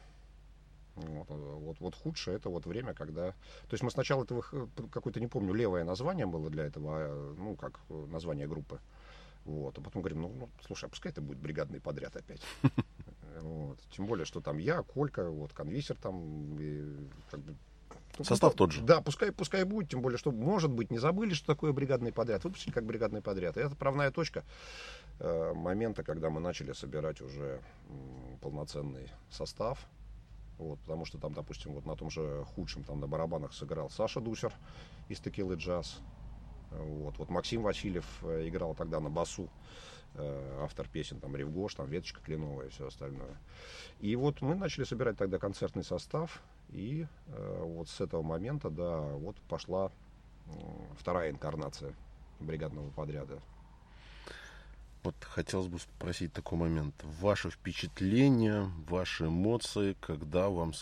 [0.94, 3.30] Вот, вот, вот худшее это вот время, когда...
[3.30, 4.42] То есть мы сначала этого
[4.90, 8.78] какое-то, не помню, левое название было для этого, а, ну, как название группы.
[9.46, 9.78] Вот.
[9.78, 12.42] А потом говорим, ну, ну слушай, а пускай это будет бригадный подряд опять.
[13.40, 13.78] Вот.
[13.96, 17.56] Тем более, что там я, Колька, вот, конвисер там, и, как бы,
[18.20, 18.82] Состав тот же.
[18.82, 22.44] Да, пускай, пускай будет, тем более, что, может быть, не забыли, что такое бригадный подряд.
[22.44, 23.56] Выпустили как бригадный подряд.
[23.56, 24.44] И это правная точка
[25.18, 29.78] э, момента, когда мы начали собирать уже м, полноценный состав.
[30.58, 34.20] Вот, потому что там, допустим, вот на том же худшем там на барабанах сыграл Саша
[34.20, 34.52] Дусер
[35.08, 36.00] из Текилы Джаз.
[36.70, 39.48] Вот, вот Максим Васильев э, играл тогда на басу,
[40.14, 43.36] э, автор песен, там Ревгош, там Веточка Кленовая и все остальное.
[44.00, 49.00] И вот мы начали собирать тогда концертный состав, и э, вот с этого момента, да,
[49.00, 49.90] вот пошла
[50.98, 51.94] вторая инкарнация
[52.40, 53.40] бригадного подряда.
[55.02, 56.94] Вот хотелось бы спросить такой момент.
[57.20, 60.72] Ваши впечатления, ваши эмоции, когда вам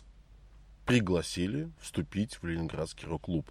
[0.84, 3.46] пригласили вступить в Ленинградский рок-клуб?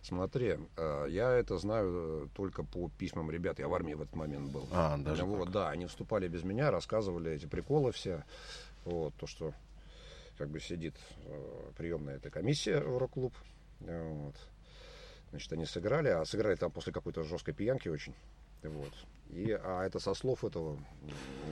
[0.00, 3.58] Смотри, э, я это знаю э, только по письмам ребят.
[3.58, 4.66] Я в армии в этот момент был.
[4.70, 8.24] А, даже вот, Да, они вступали без меня, рассказывали эти приколы все.
[8.84, 9.54] Вот, то, что
[10.36, 13.34] как бы сидит э, приемная эта комиссия в рок-клуб.
[13.80, 14.36] Вот.
[15.30, 18.14] Значит, они сыграли, а сыграли там после какой-то жесткой пьянки очень.
[18.64, 18.92] Вот.
[19.34, 20.78] И, а это со слов этого,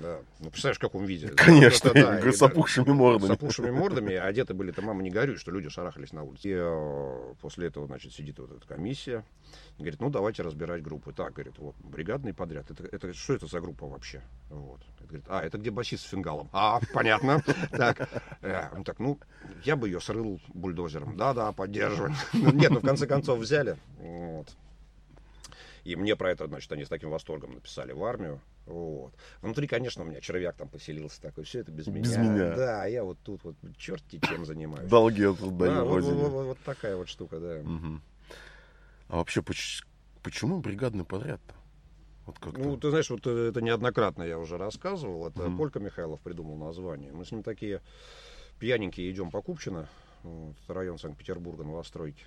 [0.01, 1.29] да, ну, представляешь, в каком виде.
[1.29, 3.29] Конечно, это, да, с опухшими мордами.
[3.29, 6.48] С опухшими мордами, одеты были, там, мама, не горюй, что люди шарахались на улице.
[6.48, 9.25] И э, после этого, значит, сидит вот эта комиссия,
[9.79, 11.12] и говорит, ну, давайте разбирать группы.
[11.12, 14.22] Так, говорит, вот, бригадный подряд, это, это что это за группа вообще?
[14.48, 14.81] Вот.
[14.94, 16.48] Это, говорит, а, это где басист с фингалом.
[16.53, 17.42] А, понятно.
[17.72, 18.09] Так,
[18.42, 19.18] э, так, ну,
[19.64, 21.16] я бы ее срыл бульдозером.
[21.16, 22.14] Да-да, поддерживаем.
[22.33, 23.77] Нет, ну, в конце концов, взяли.
[23.98, 24.46] Вот.
[25.85, 28.40] И мне про это, значит, они с таким восторгом написали в армию.
[28.66, 29.12] Вот.
[29.40, 32.23] Внутри, конечно, у меня червяк там поселился такой, все это без, без меня.
[32.23, 32.57] меня.
[32.57, 34.88] Да, я вот тут вот черти чем занимаюсь.
[34.88, 37.61] Долги отдаю да, вот, вот, вот, вот такая вот штука, да.
[37.61, 38.01] Угу.
[39.09, 39.42] А вообще,
[40.23, 41.55] почему бригадный подряд-то?
[42.27, 45.27] Вот ну, ты знаешь, вот э, это неоднократно я уже рассказывал.
[45.27, 47.12] Это mm Колька Михайлов придумал название.
[47.12, 47.83] Мы с ним такие
[48.61, 49.88] пьяненькие идем по Купчино,
[50.23, 52.25] вот, район Санкт-Петербурга, новостройки.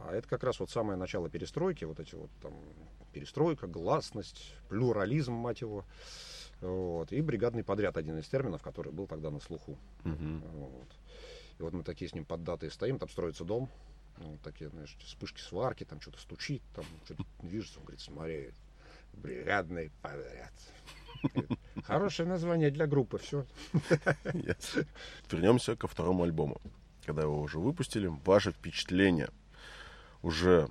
[0.00, 2.54] А это как раз вот самое начало перестройки, вот эти вот там
[3.12, 5.84] перестройка, гласность, плюрализм, мать его.
[6.60, 7.12] Вот.
[7.12, 9.78] И бригадный подряд, один из терминов, который был тогда на слуху.
[10.04, 10.40] Uh-huh.
[10.52, 10.88] Вот.
[11.58, 13.70] И вот мы такие с ним под датой стоим, там строится дом,
[14.18, 17.78] ну, вот такие, знаешь, вспышки сварки, там что-то стучит, там что-то движется.
[17.78, 18.50] Он говорит, смотри,
[19.14, 20.52] бригадный подряд.
[21.84, 23.46] Хорошее название для группы, все.
[25.30, 26.60] Вернемся ко второму альбому.
[27.04, 29.28] Когда его уже выпустили, ваше впечатление–
[30.22, 30.68] уже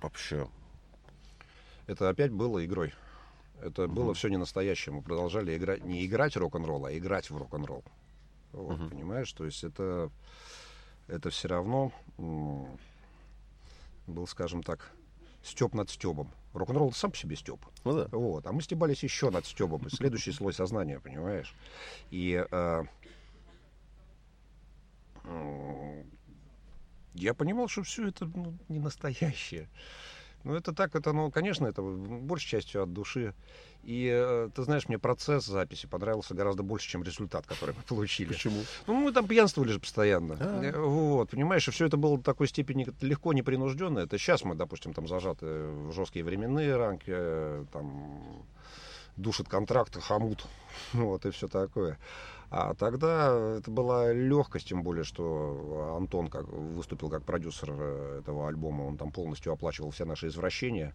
[0.00, 0.48] вообще...
[1.86, 2.94] Это опять было игрой.
[3.62, 3.92] Это угу.
[3.92, 4.94] было все не настоящее.
[4.94, 7.84] Мы продолжали играть, не играть рок-н-ролл, а играть в рок-н-ролл.
[8.52, 8.90] Вот, угу.
[8.90, 9.32] Понимаешь?
[9.32, 10.10] То есть это,
[11.08, 11.92] это все равно
[14.06, 14.90] был, скажем так,
[15.42, 16.30] степ над стебом.
[16.52, 17.60] Рок-н-ролл сам по себе степ.
[17.84, 18.08] Ну да.
[18.12, 18.46] Вот.
[18.46, 19.88] А мы стебались еще над стебом.
[19.90, 21.54] Следующий слой сознания, понимаешь?
[22.10, 22.84] И э,
[27.14, 29.68] я понимал, что все это ну, не настоящее.
[30.44, 33.34] Ну, это так, это, ну, конечно, это большей частью от души.
[33.82, 38.28] И, э, ты знаешь, мне процесс записи понравился гораздо больше, чем результат, который мы получили.
[38.28, 38.60] Почему?
[38.86, 40.34] Ну, мы там пьянствовали же постоянно.
[40.34, 40.64] А-а-а.
[40.64, 44.00] Э, вот, понимаешь, и все это было в такой степени легко непринужденно.
[44.00, 48.44] Это сейчас мы, допустим, там зажаты в жесткие временные рамки, э, там
[49.16, 50.46] душит контракт, хомут,
[50.92, 51.98] вот, и все такое.
[52.56, 58.46] А тогда это была легкость, тем более, что Антон как, выступил как продюсер э, этого
[58.46, 60.94] альбома, он там полностью оплачивал все наши извращения.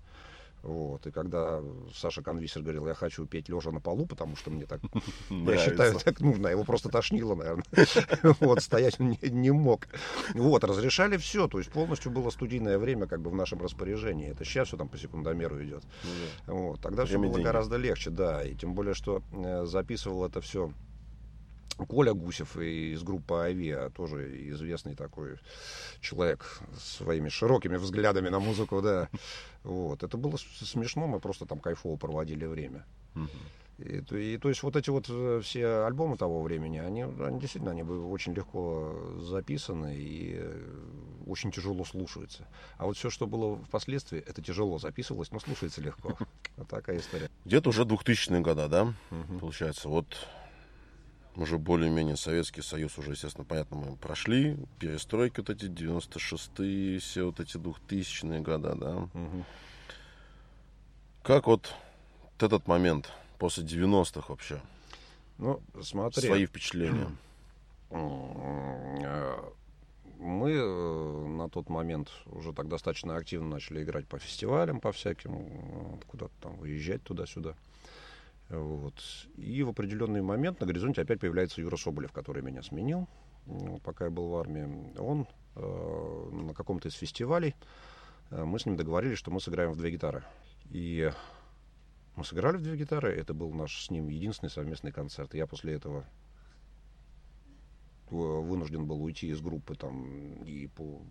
[0.63, 1.05] Вот.
[1.05, 1.61] И когда
[1.93, 4.79] Саша Конвисер говорил, я хочу петь лежа на полу, потому что мне так,
[5.29, 7.65] я считаю, так нужно, его просто тошнило, наверное.
[8.39, 9.89] Вот, стоять он не мог.
[10.35, 14.29] Вот, разрешали все, то есть полностью было студийное время как бы в нашем распоряжении.
[14.29, 15.83] Это сейчас все там по секундомеру идет.
[16.47, 20.39] Ну вот, тогда все было гораздо легче, да, и тем более, что э, записывал это
[20.39, 20.71] все
[21.87, 25.37] Коля Гусев из группы Авиа, тоже известный такой
[26.01, 29.09] человек своими широкими взглядами на музыку, да.
[29.63, 30.03] Вот.
[30.03, 32.85] Это было смешно, мы просто там кайфово проводили время.
[33.79, 37.71] И, и, то есть вот эти вот э, все альбомы того времени, они, они действительно
[37.71, 40.79] они были очень легко записаны и э,
[41.25, 42.45] очень тяжело слушаются.
[42.77, 46.17] А вот все, что было впоследствии, это тяжело записывалось, но слушается легко.
[46.57, 47.29] Вот такая история.
[47.45, 48.93] Где-то уже 2000-е годы, да,
[49.39, 49.87] получается.
[49.87, 50.27] Вот
[51.39, 54.57] уже более-менее Советский Союз уже, естественно, понятно, мы прошли.
[54.79, 58.95] Перестройки вот эти 96-е, все вот эти 2000-е года, да.
[58.97, 59.45] Угу.
[61.23, 61.73] Как вот
[62.39, 64.61] этот момент после 90-х вообще?
[65.37, 66.27] Ну, смотри.
[66.27, 67.09] Свои впечатления.
[70.19, 75.97] Мы э, на тот момент уже так достаточно активно начали играть по фестивалям, по всяким,
[76.07, 77.55] куда-то там выезжать туда-сюда.
[78.49, 78.95] Вот.
[79.35, 83.07] И в определенный момент на горизонте опять появляется Юра Соболев, который меня сменил,
[83.83, 84.97] пока я был в армии.
[84.97, 87.55] Он э, на каком-то из фестивалей,
[88.31, 90.23] э, мы с ним договорились, что мы сыграем в две гитары.
[90.71, 91.11] И
[92.15, 95.35] мы сыграли в две гитары, это был наш с ним единственный совместный концерт.
[95.35, 96.05] Я после этого
[98.09, 101.03] вынужден был уйти из группы там и по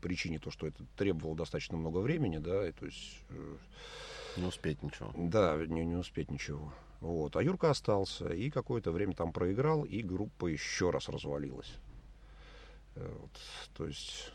[0.00, 3.24] причине то, что это требовало достаточно много времени, да, и то есть...
[3.30, 3.56] Э,
[4.36, 5.12] не успеть ничего.
[5.16, 6.72] Да, не, не успеть ничего.
[7.00, 7.36] Вот.
[7.36, 11.74] А Юрка остался и какое-то время там проиграл, и группа еще раз развалилась.
[12.96, 13.40] Э, вот.
[13.74, 14.32] То есть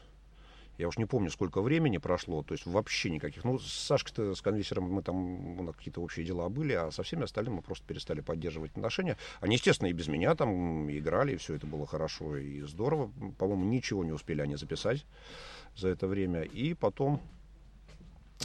[0.79, 3.43] я уж не помню, сколько времени прошло, то есть вообще никаких.
[3.43, 7.03] Ну, с Сашкой-то, с конвейсером мы там, у нас какие-то общие дела были, а со
[7.03, 9.17] всеми остальными мы просто перестали поддерживать отношения.
[9.41, 13.11] Они, естественно, и без меня там играли, и все это было хорошо и здорово.
[13.37, 15.05] По-моему, ничего не успели они записать
[15.75, 16.43] за это время.
[16.43, 17.19] И потом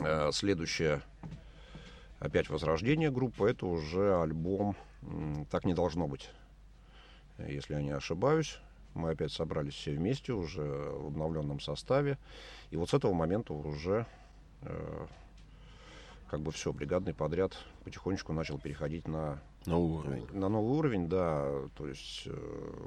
[0.00, 1.02] э, следующее,
[2.18, 4.76] опять возрождение группы, это уже альбом
[5.50, 6.30] «Так не должно быть»,
[7.38, 8.58] если я не ошибаюсь.
[8.94, 12.16] Мы опять собрались все вместе уже в обновленном составе.
[12.70, 14.06] И вот с этого момента уже
[14.62, 15.06] э,
[16.30, 20.26] как бы все, бригадный подряд потихонечку начал переходить на новый уровень.
[20.32, 21.68] На новый уровень, да.
[21.76, 22.86] То есть э,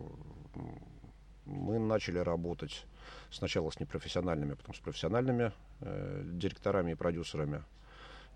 [1.45, 2.85] мы начали работать
[3.31, 7.63] сначала с непрофессиональными, потом с профессиональными э, директорами и продюсерами.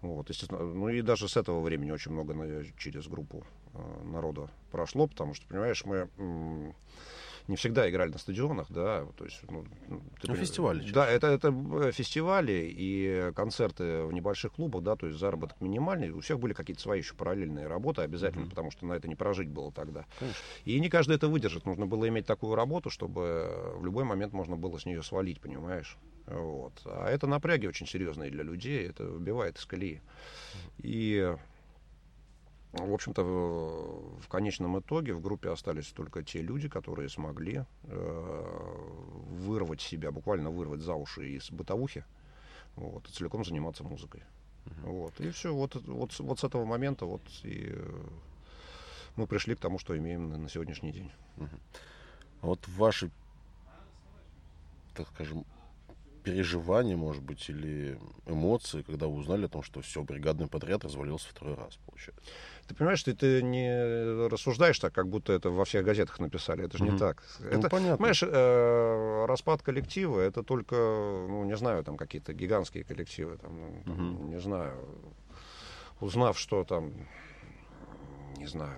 [0.01, 4.49] Вот, естественно, ну и даже с этого времени очень много на, через группу э, народа
[4.71, 6.09] прошло, потому что, понимаешь, мы
[7.47, 10.89] не всегда играли на стадионах, да, то есть, ну, ну ты, ну фестивали.
[10.91, 16.11] Да, это, это э, фестивали и концерты в небольших клубах, да, то есть заработок минимальный.
[16.11, 18.49] У всех были какие-то свои еще параллельные работы обязательно, mm-hmm.
[18.49, 20.05] потому что на это не прожить было тогда.
[20.19, 20.39] Конечно.
[20.65, 21.65] И не каждый это выдержит.
[21.65, 25.97] Нужно было иметь такую работу, чтобы в любой момент можно было с нее свалить, понимаешь?
[26.25, 26.73] Вот.
[26.85, 30.01] А это напряги очень серьезные для людей, это выбивает из колеи.
[30.79, 31.35] И
[32.73, 38.75] в общем-то, в, в конечном итоге в группе остались только те люди, которые смогли э,
[39.29, 42.05] вырвать себя, буквально вырвать за уши из бытовухи,
[42.77, 44.23] вот, и целиком заниматься музыкой.
[44.65, 44.89] Uh-huh.
[44.89, 47.75] Вот, и все, вот, вот, вот с этого момента вот и
[49.17, 51.11] мы пришли к тому, что имеем на, на сегодняшний день.
[51.37, 51.59] Uh-huh.
[52.41, 53.11] Вот ваши,
[54.95, 55.45] так скажем,
[56.23, 61.29] переживания, может быть, или эмоции, когда вы узнали о том, что все, бригадный подряд развалился
[61.29, 62.21] второй раз, получается?
[62.67, 66.65] Ты понимаешь, что ты не рассуждаешь так, как будто это во всех газетах написали.
[66.65, 66.91] Это же mm-hmm.
[66.91, 67.23] не так.
[67.39, 67.97] Ну, это, понятно.
[67.97, 73.99] Понимаешь, э, распад коллектива это только, ну, не знаю, там какие-то гигантские коллективы, там, там
[73.99, 74.29] mm-hmm.
[74.29, 74.73] не знаю,
[75.99, 76.93] узнав, что там,
[78.37, 78.77] не знаю,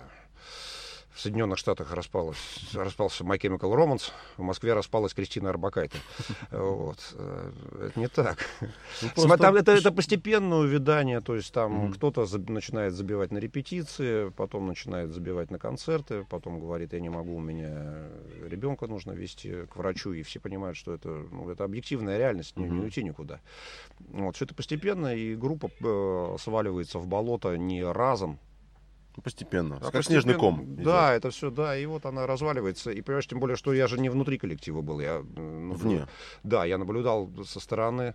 [1.14, 2.36] в Соединенных Штатах распалась,
[2.74, 5.98] распался My Chemical Romance, в Москве распалась Кристина Арбакайте.
[6.50, 7.14] Вот.
[7.14, 7.52] Э,
[7.86, 8.38] это не так.
[8.60, 9.36] Ну, просто...
[9.38, 11.94] там, это, это постепенное увядание, то есть там mm-hmm.
[11.94, 17.10] кто-то за, начинает забивать на репетиции, потом начинает забивать на концерты, потом говорит, я не
[17.10, 18.08] могу, у меня
[18.44, 22.68] ребенка нужно вести к врачу, и все понимают, что это, ну, это объективная реальность, mm-hmm.
[22.68, 23.40] не, не уйти никуда.
[24.08, 24.36] Вот.
[24.36, 28.38] Все это постепенно, и группа э, сваливается в болото не разом,
[29.22, 29.78] постепенно.
[29.82, 30.76] А как снежный ком.
[30.76, 31.18] Да, идет.
[31.18, 32.90] это все, да, и вот она разваливается.
[32.90, 36.06] И понимаешь, тем более, что я же не внутри коллектива был, я ну, вне.
[36.42, 38.14] Да, я наблюдал со стороны.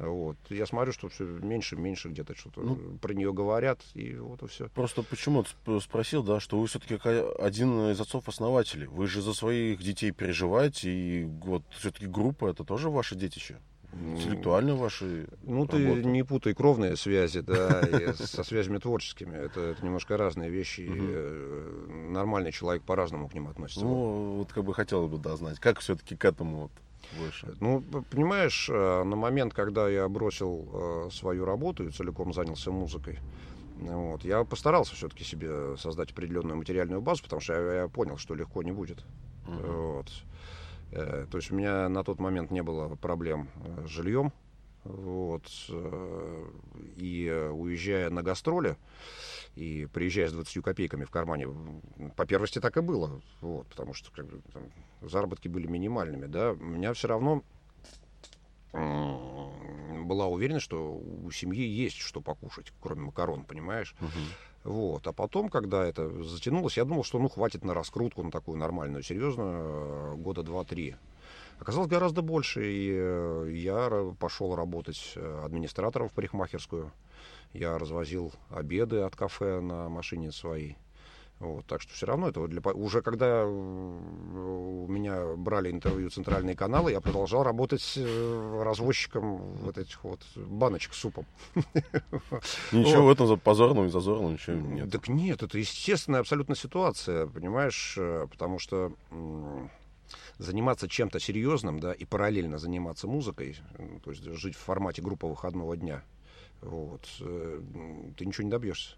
[0.00, 0.36] Вот.
[0.48, 4.46] Я смотрю, что все меньше меньше где-то что-то ну, про нее говорят, и вот и
[4.46, 4.68] все.
[4.70, 5.44] Просто почему
[5.80, 6.98] спросил, да, что вы все-таки
[7.38, 8.86] один из отцов-основателей.
[8.86, 13.58] Вы же за своих детей переживаете, и вот все-таки группа это тоже ваше детище.
[13.92, 16.02] Интеллектуально ваши Ну, работы.
[16.02, 17.82] ты не путай кровные связи, да,
[18.14, 19.34] со связями творческими.
[19.34, 20.88] Это, это немножко разные вещи.
[20.88, 22.10] Угу.
[22.12, 23.84] нормальный человек по-разному к ним относится.
[23.84, 26.70] Ну, вот как бы хотел бы, да, знать, как все-таки к этому вот
[27.18, 27.54] больше?
[27.60, 33.18] Ну, понимаешь, э, на момент, когда я бросил э, свою работу и целиком занялся музыкой,
[33.80, 38.34] вот, я постарался все-таки себе создать определенную материальную базу, потому что я, я понял, что
[38.34, 39.04] легко не будет.
[39.46, 39.72] Угу.
[39.72, 40.10] Вот.
[40.92, 44.32] Э, то есть у меня на тот момент не было проблем э, с жильем.
[44.84, 45.44] Вот.
[45.68, 46.50] Э,
[46.96, 48.76] и уезжая на гастроли,
[49.54, 51.48] и приезжая с 20 копейками в кармане,
[52.16, 54.62] по первости так и было, вот, потому что как бы, там,
[55.02, 57.42] заработки были минимальными, да, у меня все равно
[58.72, 63.94] была уверенность, что у семьи есть что покушать, кроме макарон, понимаешь?
[64.00, 64.49] Uh-huh.
[64.64, 65.06] Вот.
[65.06, 69.02] А потом, когда это затянулось, я думал, что ну хватит на раскрутку, на такую нормальную,
[69.02, 70.96] серьезную, э, года два-три.
[71.58, 76.92] Оказалось гораздо больше, и э, я пошел работать э, администратором в парикмахерскую.
[77.52, 80.76] Я развозил обеды от кафе на машине своей.
[81.40, 82.60] Вот, так что все равно это для...
[82.60, 90.04] Уже когда у меня брали интервью центральные каналы, я продолжал работать э, развозчиком вот этих
[90.04, 91.24] вот баночек с супом.
[92.72, 94.92] Ничего в этом позорного и зазорного ничего нет.
[94.92, 98.92] Так нет, это естественная абсолютно ситуация, понимаешь, э, потому что
[100.36, 103.56] заниматься чем-то серьезным, да, и параллельно заниматься музыкой,
[104.04, 106.02] то есть жить в формате группы выходного дня,
[106.60, 107.60] вот, э,
[108.18, 108.96] ты ничего не добьешься.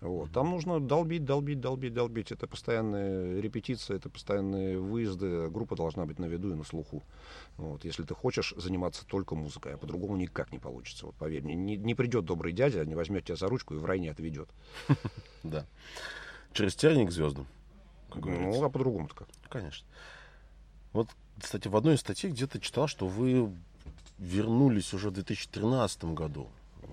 [0.00, 0.30] Вот.
[0.30, 2.30] Там нужно долбить, долбить, долбить, долбить.
[2.30, 5.48] Это постоянные репетиции, это постоянные выезды.
[5.48, 7.02] Группа должна быть на виду и на слуху.
[7.56, 7.84] Вот.
[7.84, 11.06] Если ты хочешь заниматься только музыкой, а по-другому никак не получится.
[11.06, 13.84] Вот поверь мне, не, не придет добрый дядя, не возьмет тебя за ручку и в
[13.84, 14.48] районе отведет.
[15.44, 15.66] Да.
[16.52, 17.46] Через терник звездам.
[18.14, 19.28] Ну, а по-другому-то как?
[19.48, 19.86] Конечно.
[20.92, 21.08] Вот,
[21.40, 23.52] кстати, в одной из статей где-то читал, что вы
[24.18, 26.48] вернулись уже в 2013 году.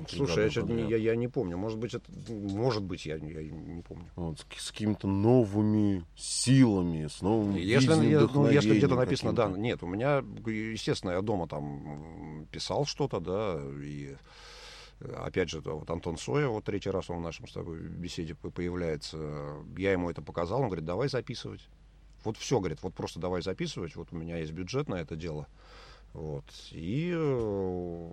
[0.07, 1.57] Слушай, я, не, я, я не помню.
[1.57, 4.09] Может быть, это, может быть, я, я не помню.
[4.15, 9.47] Вот, с, с какими-то новыми силами, с новым если, я, ну, если где-то написано, да,
[9.49, 14.15] нет, у меня, естественно, я дома там писал что-то, да, и
[15.17, 19.55] опять же, вот Антон Соя, вот третий раз он в нашем с тобой беседе появляется,
[19.77, 21.67] я ему это показал, он говорит, давай записывать.
[22.23, 25.47] Вот все, говорит, вот просто давай записывать, вот у меня есть бюджет на это дело.
[26.13, 26.45] Вот.
[26.71, 28.09] И э,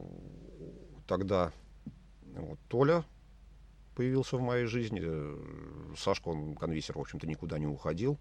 [1.06, 1.52] тогда
[2.34, 3.04] вот, Толя
[3.94, 5.02] появился в моей жизни.
[5.96, 8.18] Сашка, он конвейсер, в общем-то, никуда не уходил.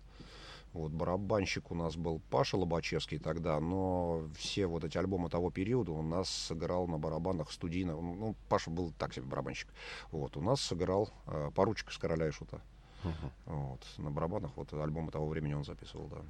[0.74, 5.92] Вот, барабанщик у нас был Паша Лобачевский тогда, но все вот эти альбомы того периода
[5.92, 7.94] у нас сыграл на барабанах студийно.
[7.94, 9.68] Ну, Паша был так себе барабанщик.
[10.12, 12.62] Вот, у нас сыграл э, поручик с короля и шута.
[13.04, 13.32] Uh-huh.
[13.48, 16.22] Вот, на барабанах вот альбомы того времени он записывал, да.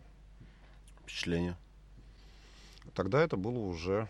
[1.04, 1.56] Впечатление?
[2.96, 4.08] Тогда это было уже,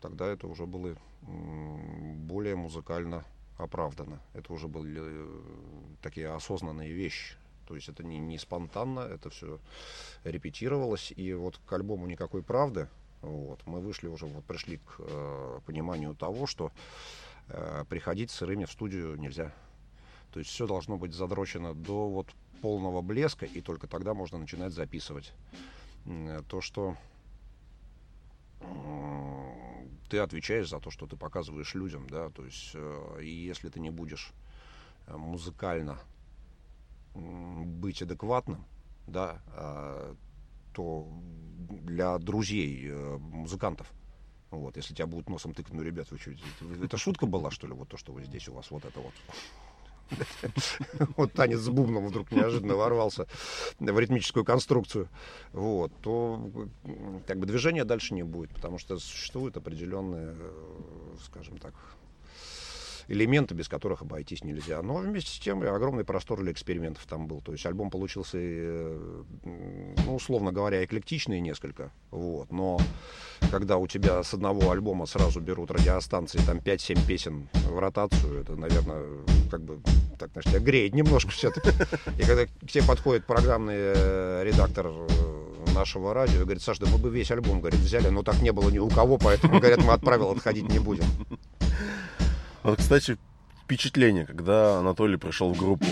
[0.00, 3.24] тогда это уже было более музыкально
[3.56, 4.20] оправдано.
[4.32, 5.40] Это уже были э,
[6.02, 7.36] такие осознанные вещи.
[7.66, 9.60] То есть это не, не спонтанно, это все
[10.24, 11.12] репетировалось.
[11.14, 12.88] И вот к альбому «Никакой правды»
[13.22, 16.72] вот, мы вышли уже, вот пришли к э, пониманию того, что
[17.48, 19.52] э, приходить сырыми в студию нельзя.
[20.32, 22.28] То есть все должно быть задрочено до вот
[22.62, 25.32] полного блеска, и только тогда можно начинать записывать.
[26.48, 26.96] То, что
[30.10, 33.78] ты отвечаешь за то, что ты показываешь людям, да, то есть, э, и если ты
[33.80, 34.32] не будешь
[35.06, 35.98] э, музыкально
[37.14, 38.66] быть адекватным,
[39.06, 40.14] да, э,
[40.72, 41.08] то
[41.68, 43.90] для друзей музыкантов,
[44.50, 46.32] вот, если тебя будут носом тыкать, ну, ребят, вы что,
[46.84, 49.14] это, шутка была, что ли, вот то, что вы здесь у вас, вот это вот.
[51.16, 53.26] вот танец с бубном вдруг неожиданно ворвался
[53.78, 55.08] в ритмическую конструкцию,
[55.52, 56.50] вот, то
[57.26, 60.34] как бы движения дальше не будет, потому что существуют определенные,
[61.24, 61.74] скажем так,
[63.10, 64.80] элементы, без которых обойтись нельзя.
[64.82, 67.40] Но вместе с тем огромный простор для экспериментов там был.
[67.40, 71.90] То есть альбом получился, ну, условно говоря, эклектичный несколько.
[72.12, 72.52] Вот.
[72.52, 72.78] Но
[73.50, 78.54] когда у тебя с одного альбома сразу берут радиостанции, там 5-7 песен в ротацию, это,
[78.54, 79.04] наверное,
[79.50, 79.80] как бы,
[80.18, 81.70] так, знаешь, тебя греет немножко все-таки.
[82.16, 85.08] И когда к тебе подходит программный э, редактор э,
[85.74, 88.52] нашего радио и говорит, Саш, да мы бы весь альбом, говорит, взяли, но так не
[88.52, 91.04] было ни у кого, поэтому, говорят, мы от правил отходить не будем.
[92.62, 93.16] Вот, кстати,
[93.64, 95.86] впечатление, когда Анатолий пришел в группу.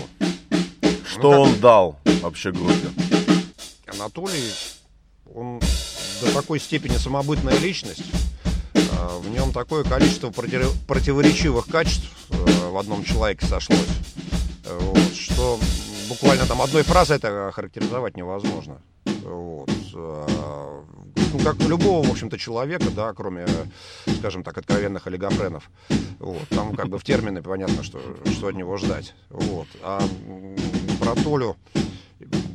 [1.05, 2.89] Что ну, он дал вообще группе?
[3.87, 4.53] Анатолий,
[5.33, 5.59] он
[6.21, 8.03] до такой степени самобытная личность.
[8.75, 13.87] А, в нем такое количество противоречивых качеств э, в одном человеке сошлось,
[14.65, 15.59] вот, что
[16.07, 18.81] буквально там одной фразой это характеризовать невозможно.
[19.23, 19.69] Вот.
[19.95, 20.83] А,
[21.33, 23.45] ну, как любого, в общем-то, человека, да, кроме,
[24.17, 25.69] скажем так, откровенных олигофренов.
[26.19, 26.47] Вот.
[26.49, 29.15] Там как бы в термины понятно, что, что от него ждать.
[29.29, 29.67] Вот.
[29.81, 30.01] А
[30.99, 31.55] про Толю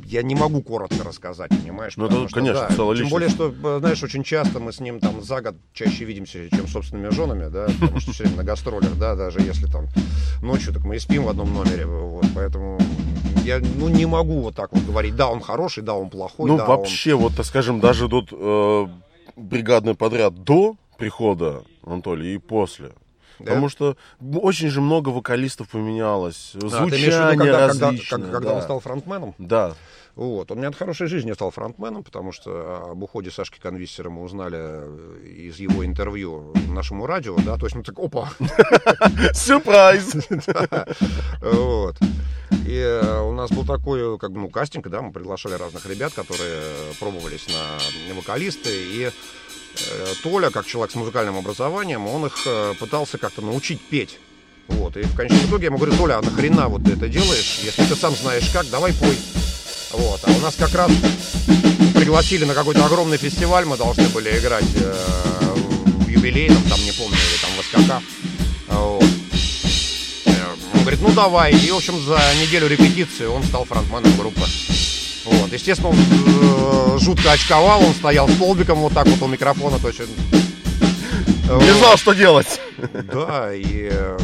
[0.05, 1.97] я не могу коротко рассказать, понимаешь?
[1.97, 5.21] Ну, это, что, конечно, да, Тем более, что, знаешь, очень часто мы с ним там
[5.21, 8.97] за год чаще видимся, чем с собственными женами, да, потому что все время на гастролях,
[8.97, 9.87] да, даже если там
[10.41, 12.79] ночью, так мы и спим в одном номере, вот, поэтому
[13.43, 16.57] я, ну, не могу вот так вот говорить, да, он хороший, да, он плохой, Ну,
[16.57, 17.21] да, вообще, он...
[17.21, 18.87] вот, так скажем, даже тут э,
[19.35, 22.91] бригадный подряд до прихода Анатолия и после.
[23.39, 23.45] Да?
[23.45, 23.97] Потому что
[24.33, 26.53] очень же много вокалистов поменялось.
[26.55, 28.19] А, Звучание виду, когда, различное.
[28.19, 28.55] Когда, когда да.
[28.55, 29.35] он стал фронтменом?
[29.37, 29.73] Да.
[30.15, 30.49] Вот.
[30.51, 34.57] Он мне от хорошей жизни стал фронтменом, потому что об уходе Сашки Конвиссера мы узнали
[34.57, 38.29] э, из его интервью нашему радио, да, то есть мы так, опа!
[39.33, 40.15] Сюрприз!
[41.41, 41.97] Вот.
[42.65, 46.13] И э, у нас был такой, как бы, ну, кастинг, да, мы приглашали разных ребят,
[46.13, 46.63] которые
[46.99, 53.19] пробовались на вокалисты, и э, Толя, как человек с музыкальным образованием, он их э, пытался
[53.19, 54.19] как-то научить петь.
[54.67, 57.59] Вот, и в конечном итоге я ему говорю, Толя, а нахрена вот ты это делаешь,
[57.63, 59.15] если ты сам знаешь как, давай пой.
[59.91, 60.91] Вот, а у нас как раз
[61.93, 64.93] пригласили на какой-то огромный фестиваль, мы должны были играть э,
[66.03, 68.03] в юбилейном, там, не помню, или там в СКК.
[68.69, 69.14] Вот
[70.85, 71.51] говорит, ну давай.
[71.51, 74.41] И, в общем, за неделю репетиции он стал фронтменом группы.
[75.25, 75.51] Вот.
[75.51, 79.79] Естественно, он э, жутко очковал, он стоял столбиком вот так вот у микрофона.
[79.79, 82.61] То есть, Не знал, что делать.
[83.11, 84.17] Да, и, э,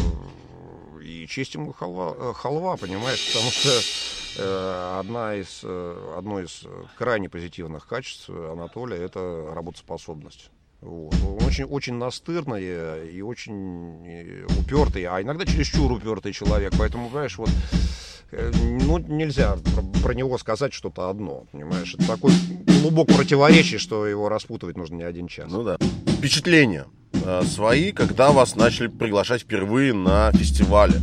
[1.02, 3.70] и честь ему халва, э, халва, понимаешь, потому что
[4.38, 6.62] э, одна из, э, одно из
[6.96, 10.50] крайне позитивных качеств Анатолия– это работоспособность.
[10.82, 11.14] Вот.
[11.24, 16.74] Он очень, очень настырный и очень упертый, а иногда чересчур упертый человек.
[16.76, 17.50] Поэтому, понимаешь, вот
[18.32, 21.94] э, ну, нельзя про, про него сказать что-то одно, понимаешь?
[21.94, 22.32] Это такой
[22.82, 25.46] глубок противоречие, что его распутывать нужно не один час.
[25.50, 25.76] Ну да.
[26.18, 31.00] Впечатления э, свои, когда вас начали приглашать впервые на фестивале.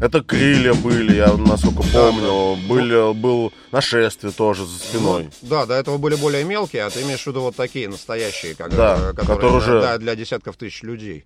[0.00, 2.56] Это крылья были, я насколько помню.
[2.66, 5.24] Были, был нашествие тоже за спиной.
[5.42, 8.54] Ну, да, до этого были более мелкие, а ты имеешь в виду вот такие настоящие,
[8.54, 9.80] как, да, которые, которые уже...
[9.80, 11.24] да, для десятков тысяч людей.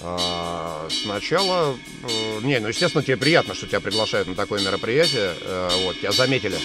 [0.00, 5.68] А, сначала, э, не, ну естественно тебе приятно, что тебя приглашают на такое мероприятие, э,
[5.84, 6.56] вот, тебя заметили,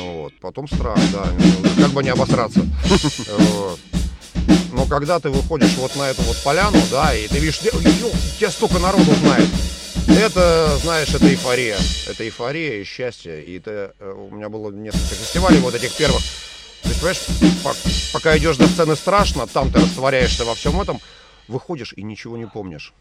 [0.00, 2.60] вот, потом страх, да, ну, как бы не обосраться,
[4.72, 8.80] но когда ты выходишь вот на эту вот поляну, да, и ты видишь, тебя столько
[8.80, 9.48] народу знает,
[10.14, 11.76] это, знаешь, это эйфория.
[12.06, 13.42] Это эйфория и счастье.
[13.42, 16.22] И это, э, у меня было несколько фестивалей вот этих первых.
[16.82, 21.00] То понимаешь, пока идешь до сцены страшно, там ты растворяешься во всем этом,
[21.46, 22.92] выходишь и ничего не помнишь.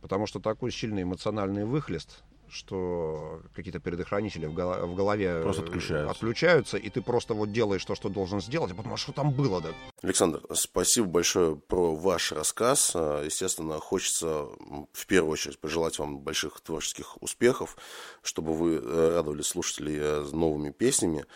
[0.00, 6.10] Потому что такой сильный эмоциональный выхлест, что какие-то предохранители в, голове просто отключаются.
[6.10, 9.30] отключаются, и ты просто вот делаешь то, что должен сделать, а потом, а что там
[9.30, 9.68] было, да?
[10.02, 12.92] Александр, спасибо большое про ваш рассказ.
[12.94, 14.46] А, естественно, хочется
[14.92, 17.76] в первую очередь пожелать вам больших творческих успехов,
[18.22, 21.26] чтобы вы э, радовали слушателей э, новыми песнями.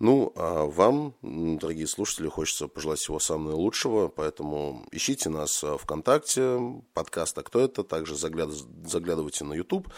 [0.00, 6.58] Ну, а вам, дорогие слушатели, хочется пожелать всего самого наилучшего, поэтому ищите нас э, ВКонтакте,
[6.94, 9.92] подкаст «А кто это?», также заглядывайте на YouTube.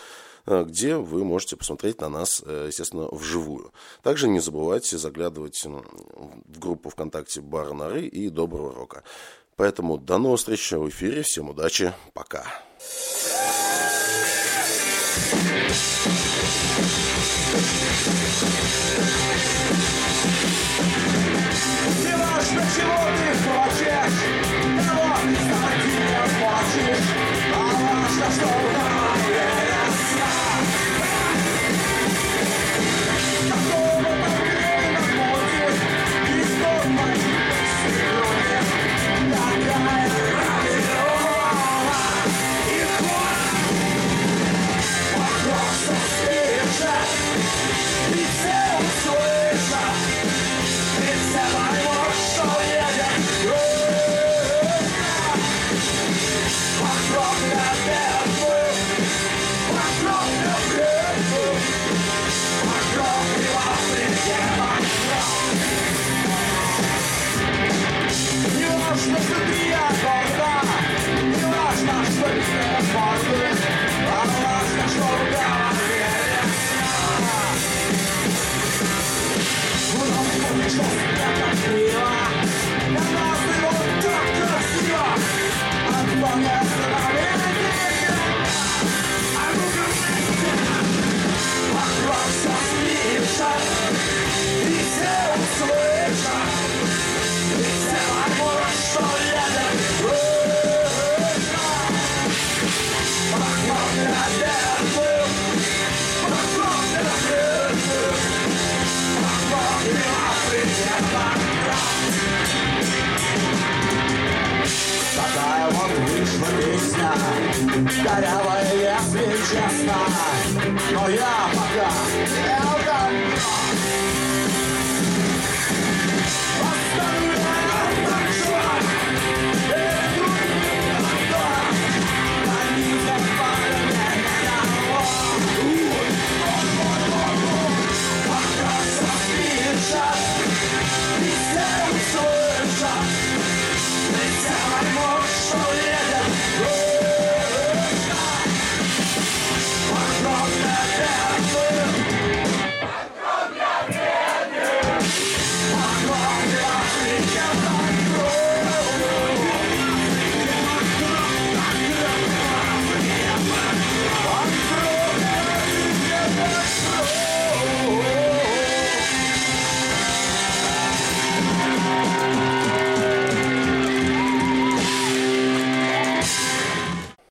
[0.46, 3.72] Э, где вы можете посмотреть на нас, э, естественно, вживую.
[4.02, 9.04] Также не забывайте заглядывать в группу ВКонтакте Бар Норы и Доброго Рока.
[9.56, 11.22] Поэтому до новых встреч в эфире.
[11.22, 11.92] Всем удачи.
[12.14, 12.44] Пока.
[18.98, 19.11] Не